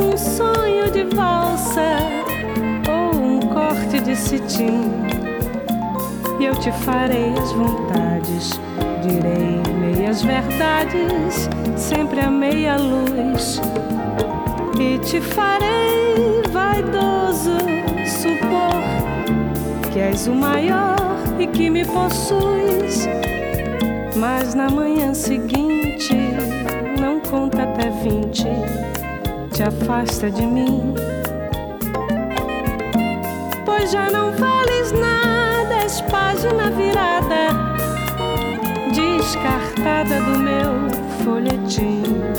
um 0.00 0.16
sonho 0.16 0.90
de 0.90 1.04
valsa 1.14 1.98
ou 2.88 3.20
um 3.20 3.40
corte 3.40 4.00
de 4.00 4.16
cetim. 4.16 4.92
E 6.40 6.46
eu 6.46 6.54
te 6.54 6.72
farei 6.72 7.34
as 7.34 7.52
vontades, 7.52 8.58
direi 9.02 9.60
meias 9.78 10.22
verdades, 10.22 11.50
sempre 11.76 12.20
a 12.20 12.30
meia 12.30 12.78
luz. 12.78 13.60
E 14.80 14.98
te 15.00 15.20
farei 15.20 16.42
vaidoso 16.50 17.67
que 19.98 20.02
és 20.02 20.28
o 20.28 20.32
maior 20.32 20.96
e 21.40 21.46
que 21.48 21.68
me 21.68 21.84
possuis. 21.84 23.08
Mas 24.14 24.54
na 24.54 24.70
manhã 24.70 25.12
seguinte, 25.12 26.14
não 27.00 27.18
conta 27.18 27.64
até 27.64 27.90
vinte, 27.90 28.46
te 29.52 29.64
afasta 29.64 30.30
de 30.30 30.46
mim. 30.46 30.94
Pois 33.64 33.90
já 33.90 34.08
não 34.08 34.30
vales 34.30 34.92
nada, 34.92 35.74
és 35.82 36.00
página 36.02 36.70
virada, 36.70 37.48
descartada 38.94 40.20
do 40.20 40.38
meu 40.38 41.24
folhetim. 41.24 42.37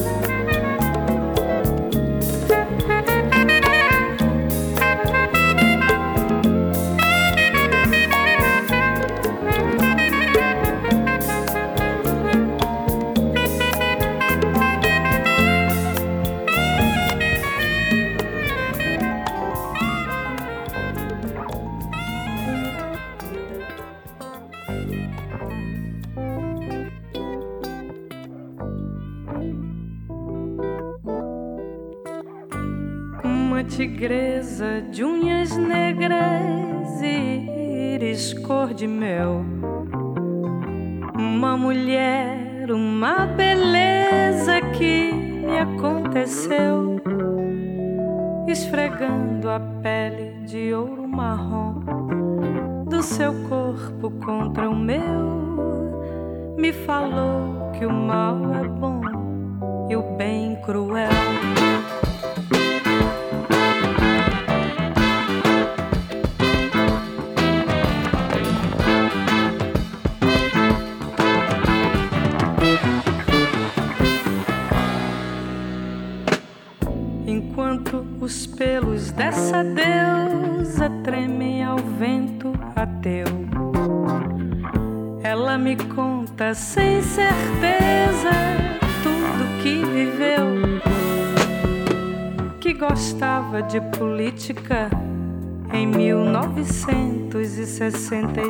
presente. 98.09 98.48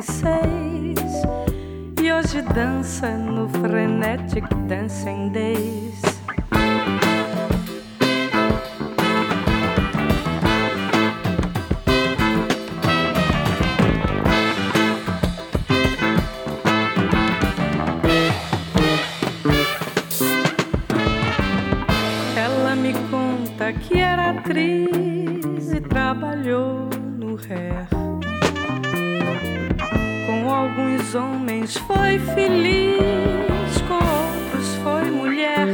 Mulher. 35.10 35.66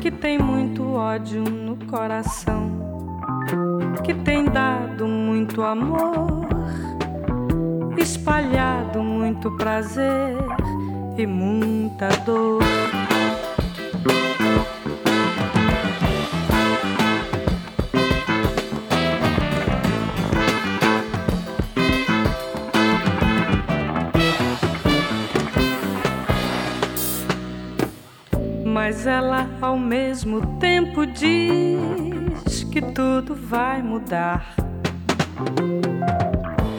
Que 0.00 0.10
tem 0.10 0.38
muito 0.38 0.94
ódio 0.94 1.42
no 1.42 1.76
coração, 1.86 2.70
que 4.02 4.12
tem 4.14 4.44
dado 4.44 5.06
muito 5.06 5.62
amor, 5.62 6.46
espalhado 7.96 9.02
muito 9.02 9.50
prazer 9.56 10.36
e 11.16 11.26
muita 11.26 12.08
dor. 12.26 12.62
Mas 28.86 29.06
ela 29.06 29.48
ao 29.62 29.78
mesmo 29.78 30.58
tempo 30.58 31.06
diz 31.06 32.64
que 32.70 32.82
tudo 32.82 33.34
vai 33.34 33.82
mudar. 33.82 34.54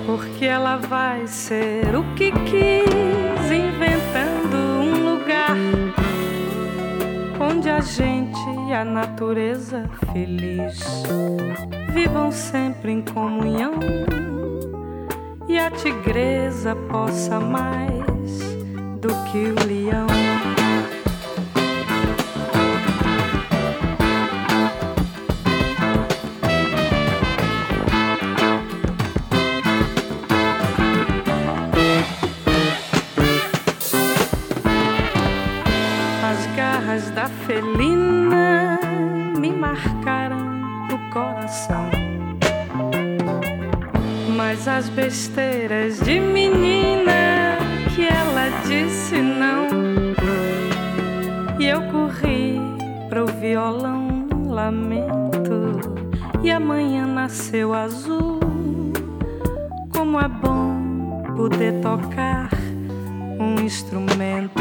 Porque 0.06 0.45
ela 0.45 0.76
vai 0.76 1.26
ser 1.26 1.95
o 1.95 2.03
que 2.14 2.32
quis, 2.32 3.52
inventando 3.52 4.56
um 4.56 5.15
lugar 5.15 5.57
onde 7.40 7.72
a 7.72 7.82
gente 7.82 8.38
e 8.69 8.73
a 8.76 8.86
natureza 8.86 9.90
feliz 10.14 10.77
vivam 11.91 12.32
sempre 12.32 12.91
em 12.91 13.02
comunhão 13.02 13.80
e 15.48 15.57
a 15.57 15.72
tigresa 15.72 16.76
possa 16.76 17.40
mais 17.40 18.38
do 19.02 19.10
que 19.32 19.40
o 19.40 19.68
leão. 19.68 20.24
Besteiras 44.95 45.99
de 45.99 46.19
menina 46.19 47.57
que 47.93 48.07
ela 48.07 48.49
disse 48.65 49.17
não. 49.17 49.67
E 51.59 51.65
eu 51.65 51.81
corri 51.91 52.59
pro 53.09 53.26
violão, 53.26 54.26
lamento. 54.47 55.81
E 56.41 56.49
amanhã 56.49 57.05
nasceu 57.05 57.73
azul. 57.73 58.39
Como 59.91 60.19
é 60.19 60.27
bom 60.30 61.23
poder 61.35 61.73
tocar 61.81 62.49
um 63.38 63.61
instrumento. 63.61 64.55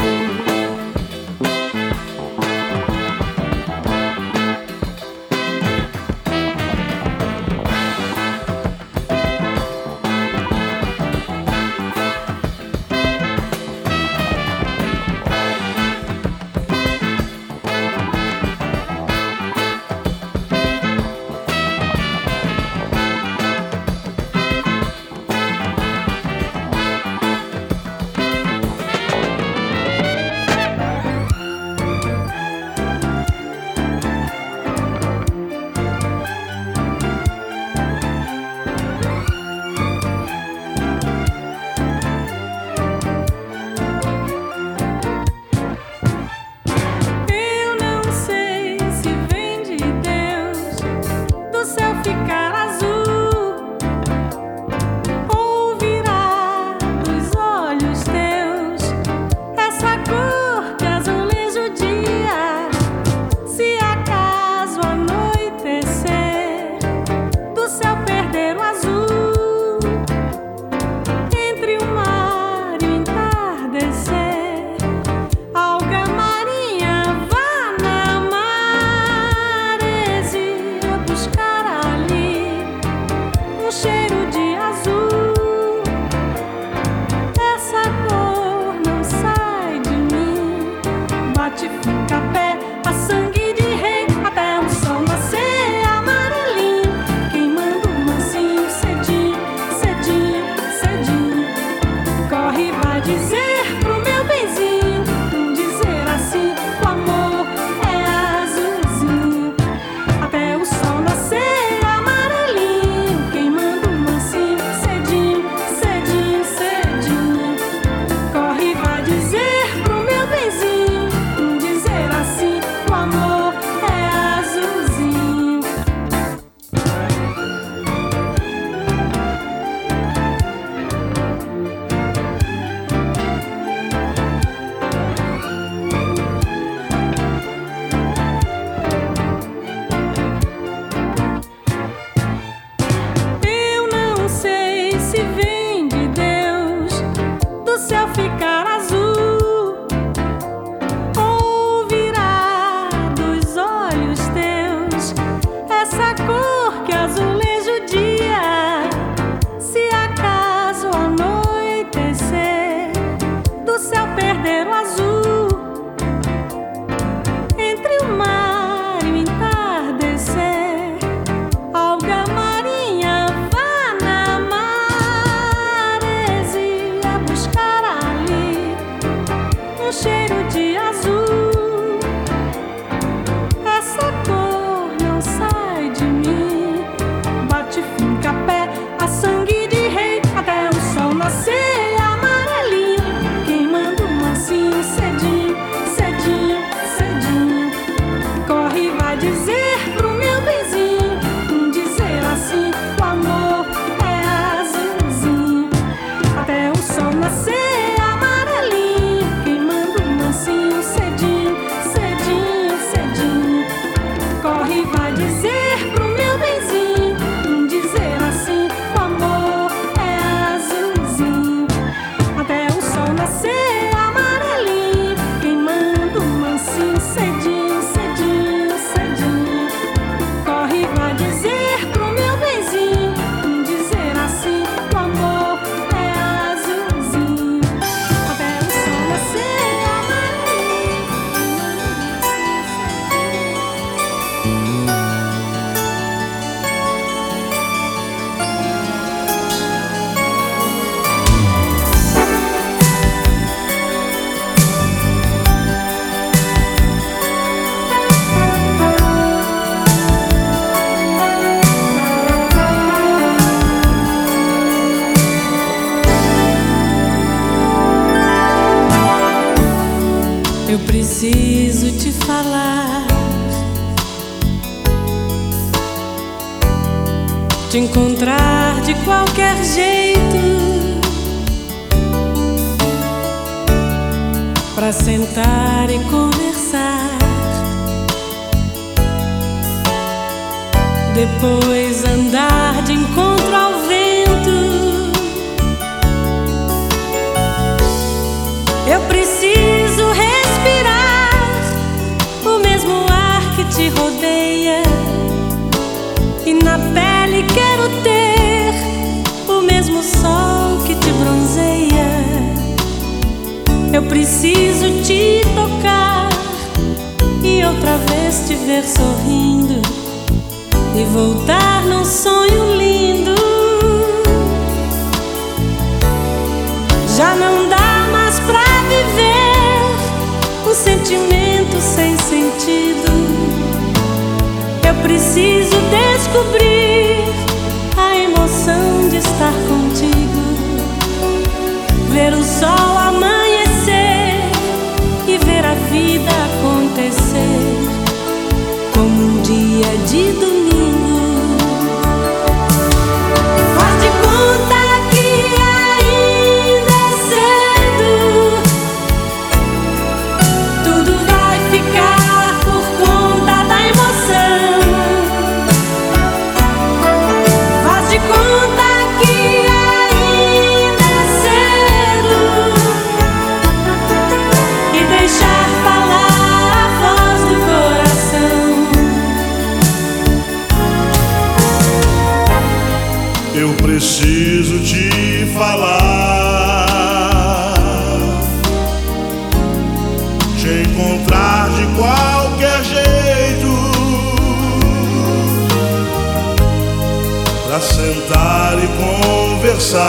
para 397.74 397.80
sentar 397.80 398.78
e 398.78 398.86
conversar. 398.86 400.04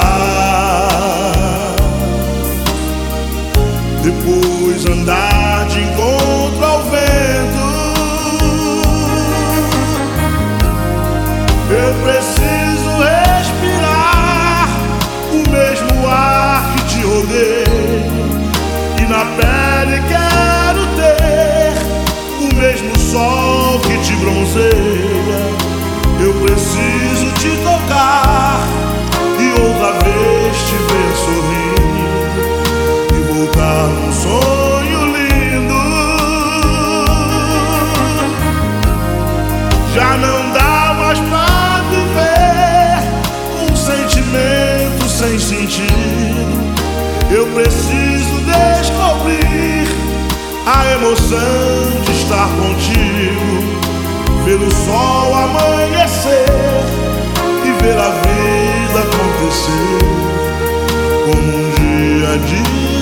Depois 4.04 4.86
andar 4.86 5.66
de 5.66 5.80
encontro 5.82 6.64
ao 6.64 6.84
vento. 6.84 7.66
Eu 11.72 11.96
preciso 12.04 12.90
respirar 13.02 14.70
o 15.32 15.50
mesmo 15.50 16.08
ar 16.08 16.72
que 16.76 16.84
te 16.84 17.02
rodeia 17.02 17.66
e 19.02 19.06
na 19.08 19.26
pele 19.38 20.04
quero 20.08 20.86
ter 20.98 21.74
o 22.42 22.48
mesmo 22.56 22.96
sol 23.00 23.80
que 23.80 23.98
te 24.04 24.16
bronzeia. 24.18 25.16
Eu 26.20 26.34
preciso 26.36 27.05
te 27.46 27.58
tocar 27.58 28.68
e 29.40 29.62
outra 29.62 29.92
vez 30.04 30.58
te 30.68 30.76
ver 30.90 31.12
sorrir 31.24 31.76
e 33.14 33.20
voltar 33.34 33.88
num 33.88 34.12
sonho 34.12 35.00
lindo. 35.16 35.82
Já 39.94 40.18
não 40.18 40.52
dá 40.54 40.96
mais 41.00 41.20
pra 41.20 41.84
viver 41.92 42.98
um 43.70 43.76
sentimento 43.76 45.08
sem 45.08 45.38
sentir. 45.38 45.86
Eu 47.30 47.46
preciso 47.48 48.42
descobrir 48.42 49.88
a 50.66 50.86
emoção 50.94 52.02
de 52.06 52.12
estar 52.12 52.48
contigo, 52.48 53.80
ver 54.46 54.56
o 54.56 54.72
sol 54.72 55.34
amanhecer 55.36 57.05
e 57.86 57.88
ver 57.88 57.98
a 58.00 58.10
vida 58.10 59.00
acontecer 59.00 60.00
como 61.26 61.58
um 61.58 61.72
dia 61.72 62.38
de 62.40 62.95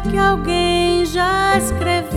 que 0.00 0.16
alguém 0.16 1.04
já 1.04 1.56
escreveu. 1.56 2.08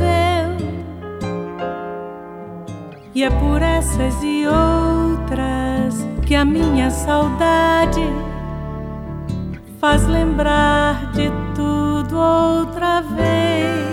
E 3.13 3.23
é 3.23 3.29
por 3.29 3.61
essas 3.61 4.15
e 4.23 4.45
outras 4.47 5.95
que 6.25 6.35
a 6.35 6.45
minha 6.45 6.89
saudade 6.89 8.01
faz 9.79 10.07
lembrar 10.07 11.11
de 11.11 11.29
tudo 11.55 12.17
outra 12.17 13.01
vez. 13.01 13.91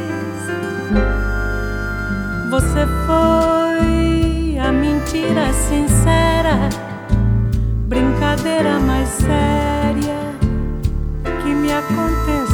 Você 2.51 2.87
foi 3.07 4.59
a 4.59 4.71
mentira 4.71 5.53
sincera, 5.53 6.69
brincadeira 7.87 8.79
mais 8.81 9.09
séria 9.09 10.19
que 11.43 11.55
me 11.55 11.73
aconteceu. 11.73 12.48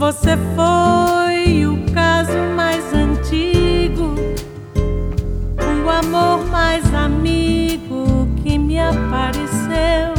Você 0.00 0.34
foi 0.56 1.66
o 1.66 1.92
caso 1.92 2.32
mais 2.56 2.90
antigo, 2.94 4.14
o 5.84 5.90
amor 5.90 6.46
mais 6.46 6.82
amigo 6.94 8.26
que 8.42 8.56
me 8.56 8.80
apareceu. 8.80 10.14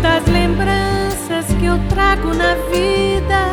Das 0.00 0.26
lembranças 0.26 1.54
que 1.58 1.66
eu 1.66 1.78
trago 1.90 2.32
na 2.32 2.54
vida, 2.72 3.52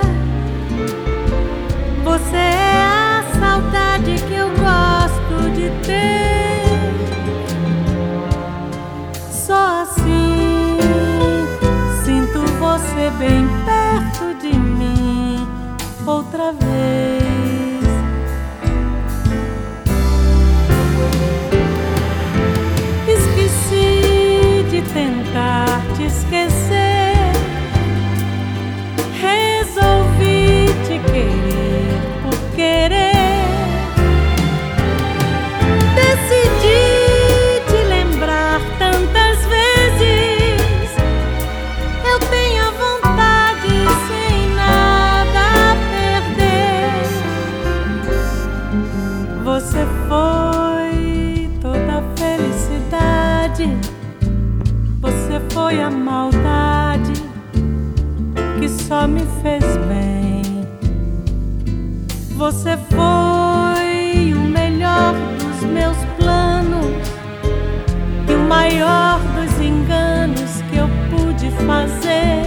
você 2.06 2.38
é 2.38 2.82
a 2.82 3.24
saudade 3.38 4.16
que 4.26 4.36
eu 4.36 4.48
gosto 4.52 5.52
de 5.52 5.70
ter. 5.86 6.47
bem 13.12 13.48
perto 13.66 14.34
de 14.42 14.54
mim 14.58 15.48
outra 16.06 16.52
vez. 16.52 16.68
Esqueci 23.08 24.66
de 24.70 24.82
tentar. 24.94 25.66
fez 59.41 59.64
bem. 59.88 60.41
Você 62.35 62.77
foi 62.89 64.34
o 64.34 64.39
melhor 64.39 65.14
dos 65.39 65.69
meus 65.69 65.97
planos 66.18 67.07
e 68.30 68.34
o 68.34 68.39
maior 68.39 69.19
dos 69.35 69.59
enganos 69.59 70.61
que 70.69 70.77
eu 70.77 70.89
pude 71.09 71.49
fazer. 71.65 72.43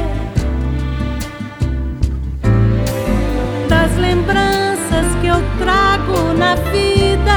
Das 3.68 3.96
lembranças 3.96 5.06
que 5.20 5.26
eu 5.26 5.42
trago 5.58 6.32
na 6.38 6.54
vida, 6.54 7.36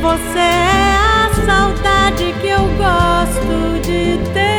você 0.00 0.38
é 0.38 0.96
a 0.96 1.30
saudade 1.46 2.34
que 2.40 2.48
eu 2.48 2.64
gosto 2.78 3.80
de 3.82 4.32
ter. 4.32 4.53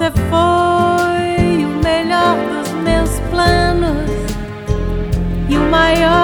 Você 0.00 0.10
foi 0.30 1.62
o 1.62 1.68
melhor 1.84 2.34
dos 2.48 2.72
meus 2.82 3.20
planos 3.28 4.08
e 5.46 5.58
o 5.58 5.70
maior 5.70 6.19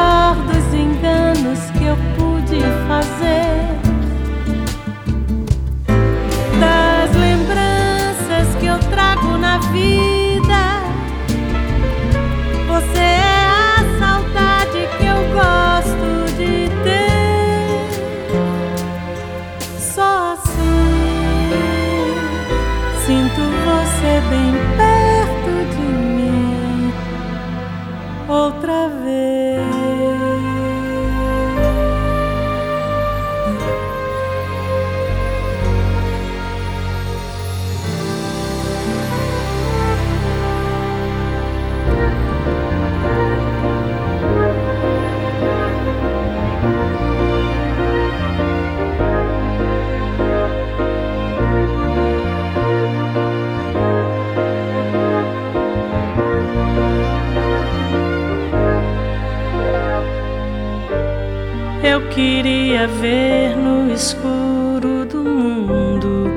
ver 62.86 63.56
no 63.56 63.92
escuro 63.92 65.04
do 65.04 65.22
mundo 65.24 66.30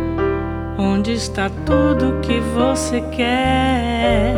onde 0.78 1.14
está 1.14 1.50
tudo 1.66 2.20
que 2.22 2.40
você 2.40 3.02
quer 3.12 4.36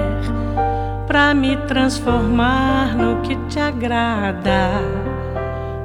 para 1.08 1.34
me 1.34 1.58
transformar 1.68 2.96
no 2.96 3.22
que 3.22 3.36
te 3.48 3.60
agrada, 3.60 4.72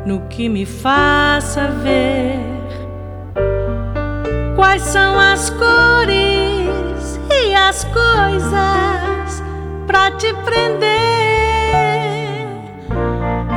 no 0.05 0.21
que 0.29 0.49
me 0.49 0.65
faça 0.65 1.69
ver 1.83 2.39
quais 4.55 4.83
são 4.83 5.19
as 5.19 5.51
cores 5.51 7.21
e 7.31 7.55
as 7.55 7.85
coisas 7.85 9.43
para 9.87 10.11
te 10.13 10.33
prender. 10.45 10.87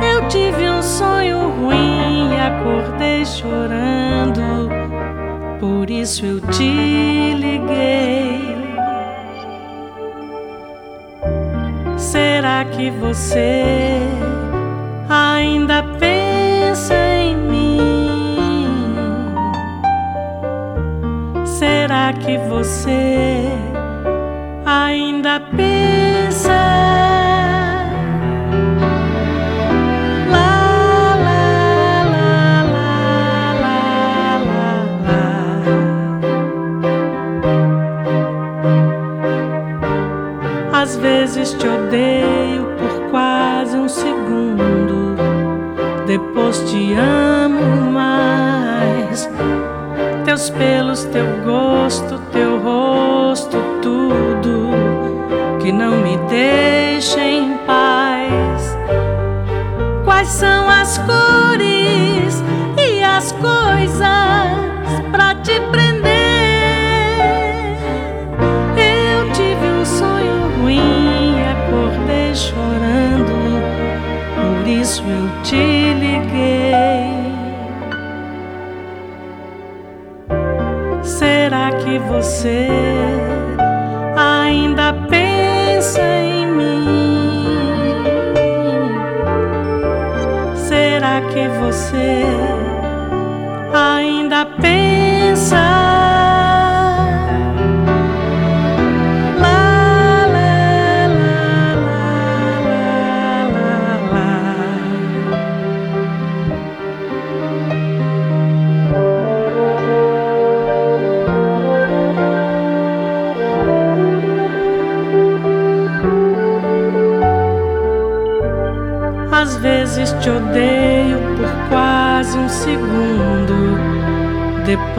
Eu 0.02 0.28
tive 0.28 0.68
um 0.68 0.82
sonho 0.82 1.50
ruim 1.50 2.09
acordei 2.40 3.24
chorando. 3.24 4.68
Por 5.60 5.90
isso 5.90 6.24
eu 6.24 6.40
te 6.40 7.34
liguei. 7.34 8.40
Será 11.96 12.64
que 12.64 12.90
você 12.90 14.00
ainda 15.08 15.82
pensa 15.98 16.94
em 16.94 17.36
mim? 17.36 17.80
Será 21.44 22.12
que 22.14 22.38
você 22.48 23.39
pelos, 50.48 51.04
teu 51.04 51.26
gosto, 51.44 52.09
você 82.22 82.89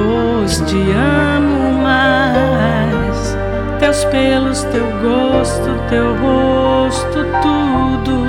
depois 0.01 0.61
te 0.61 0.91
amo 0.91 1.81
mais. 1.83 3.37
Teus 3.79 4.03
pelos, 4.05 4.63
teu 4.65 4.85
gosto, 5.01 5.69
teu 5.89 6.15
rosto, 6.17 7.25
tudo 7.41 8.25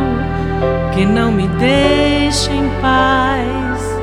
que 0.93 1.07
não 1.07 1.33
me 1.33 1.49
deixa 1.49 2.53
em 2.53 2.69
paz. 2.81 4.01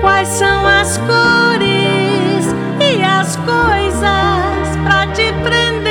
Quais 0.00 0.28
são 0.28 0.66
as 0.66 0.98
cores 0.98 2.54
e 2.80 3.02
as 3.02 3.36
coisas 3.36 4.76
pra 4.84 5.06
te 5.12 5.32
prender? 5.42 5.88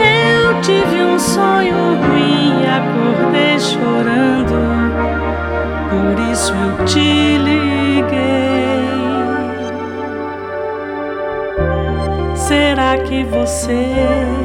Eu 0.00 0.60
tive 0.60 1.02
um 1.02 1.18
sonho 1.18 1.74
ruim 1.74 2.64
acordei 2.66 3.58
chorando 3.58 4.54
por 5.94 6.18
isso 6.32 6.52
eu 6.52 6.84
te 6.86 7.13
que 13.14 13.22
você 13.22 14.43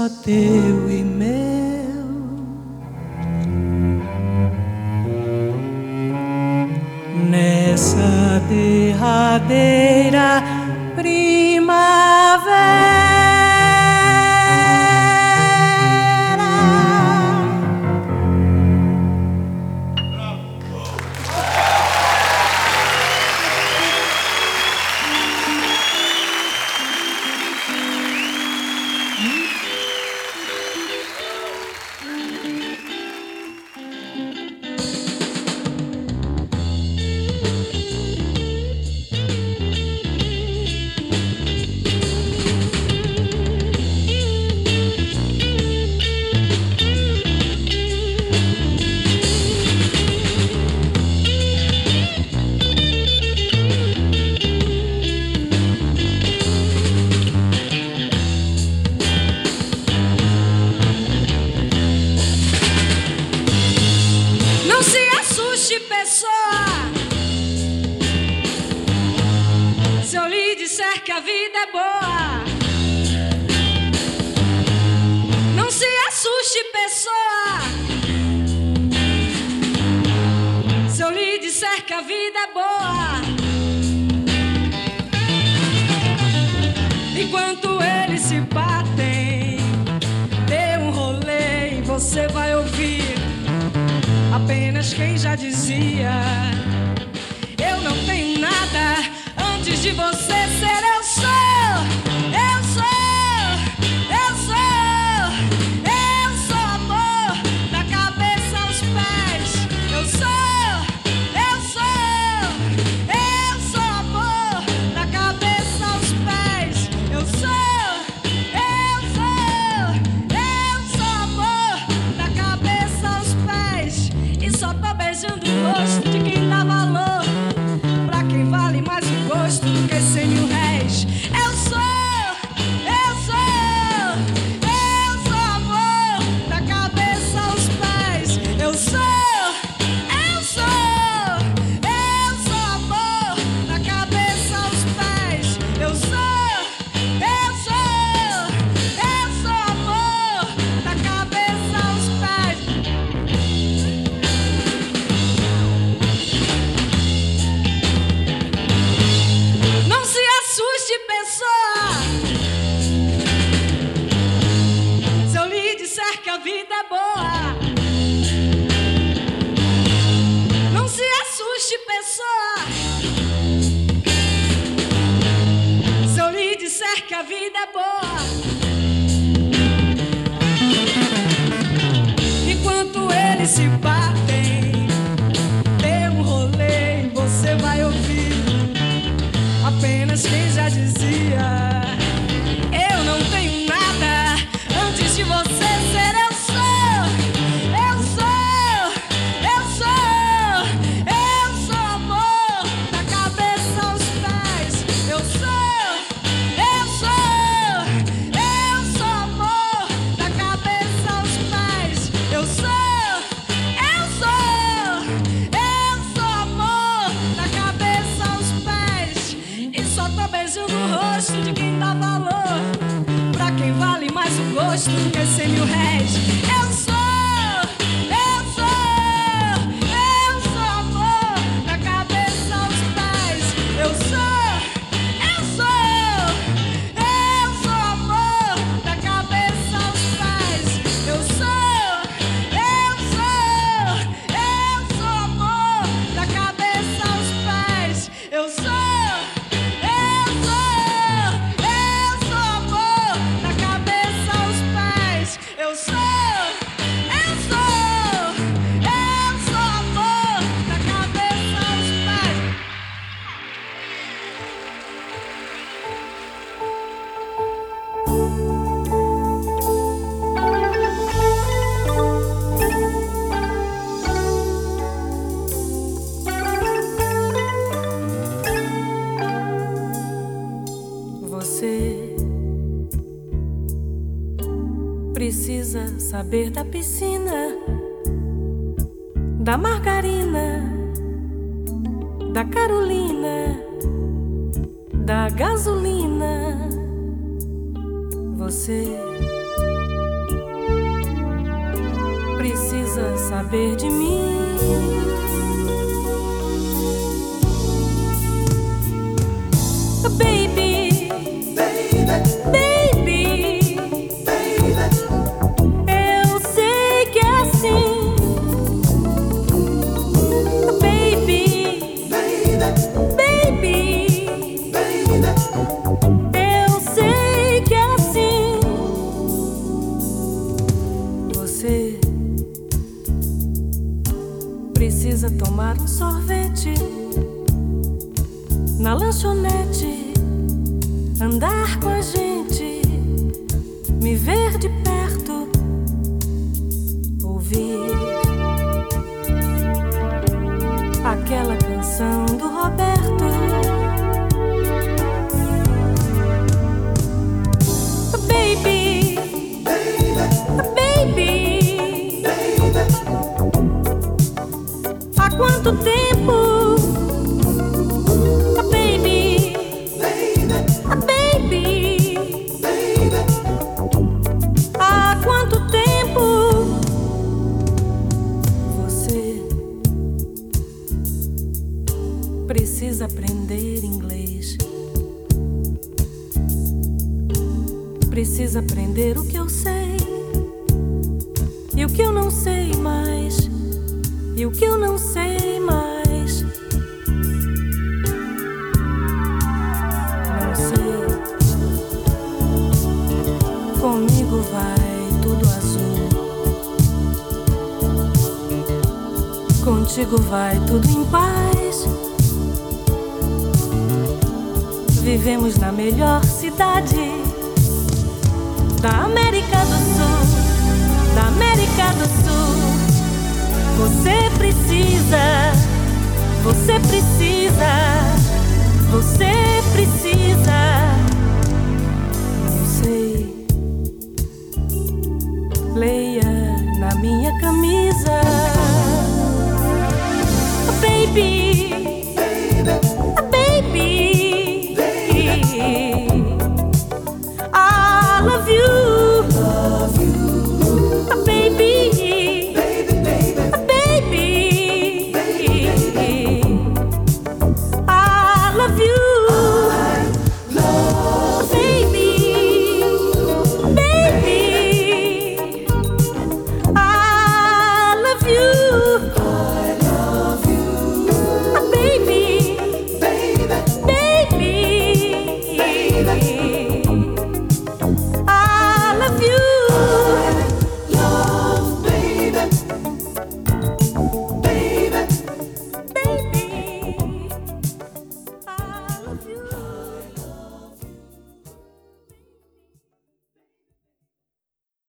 Eu 0.00 0.08
sou 0.08 1.49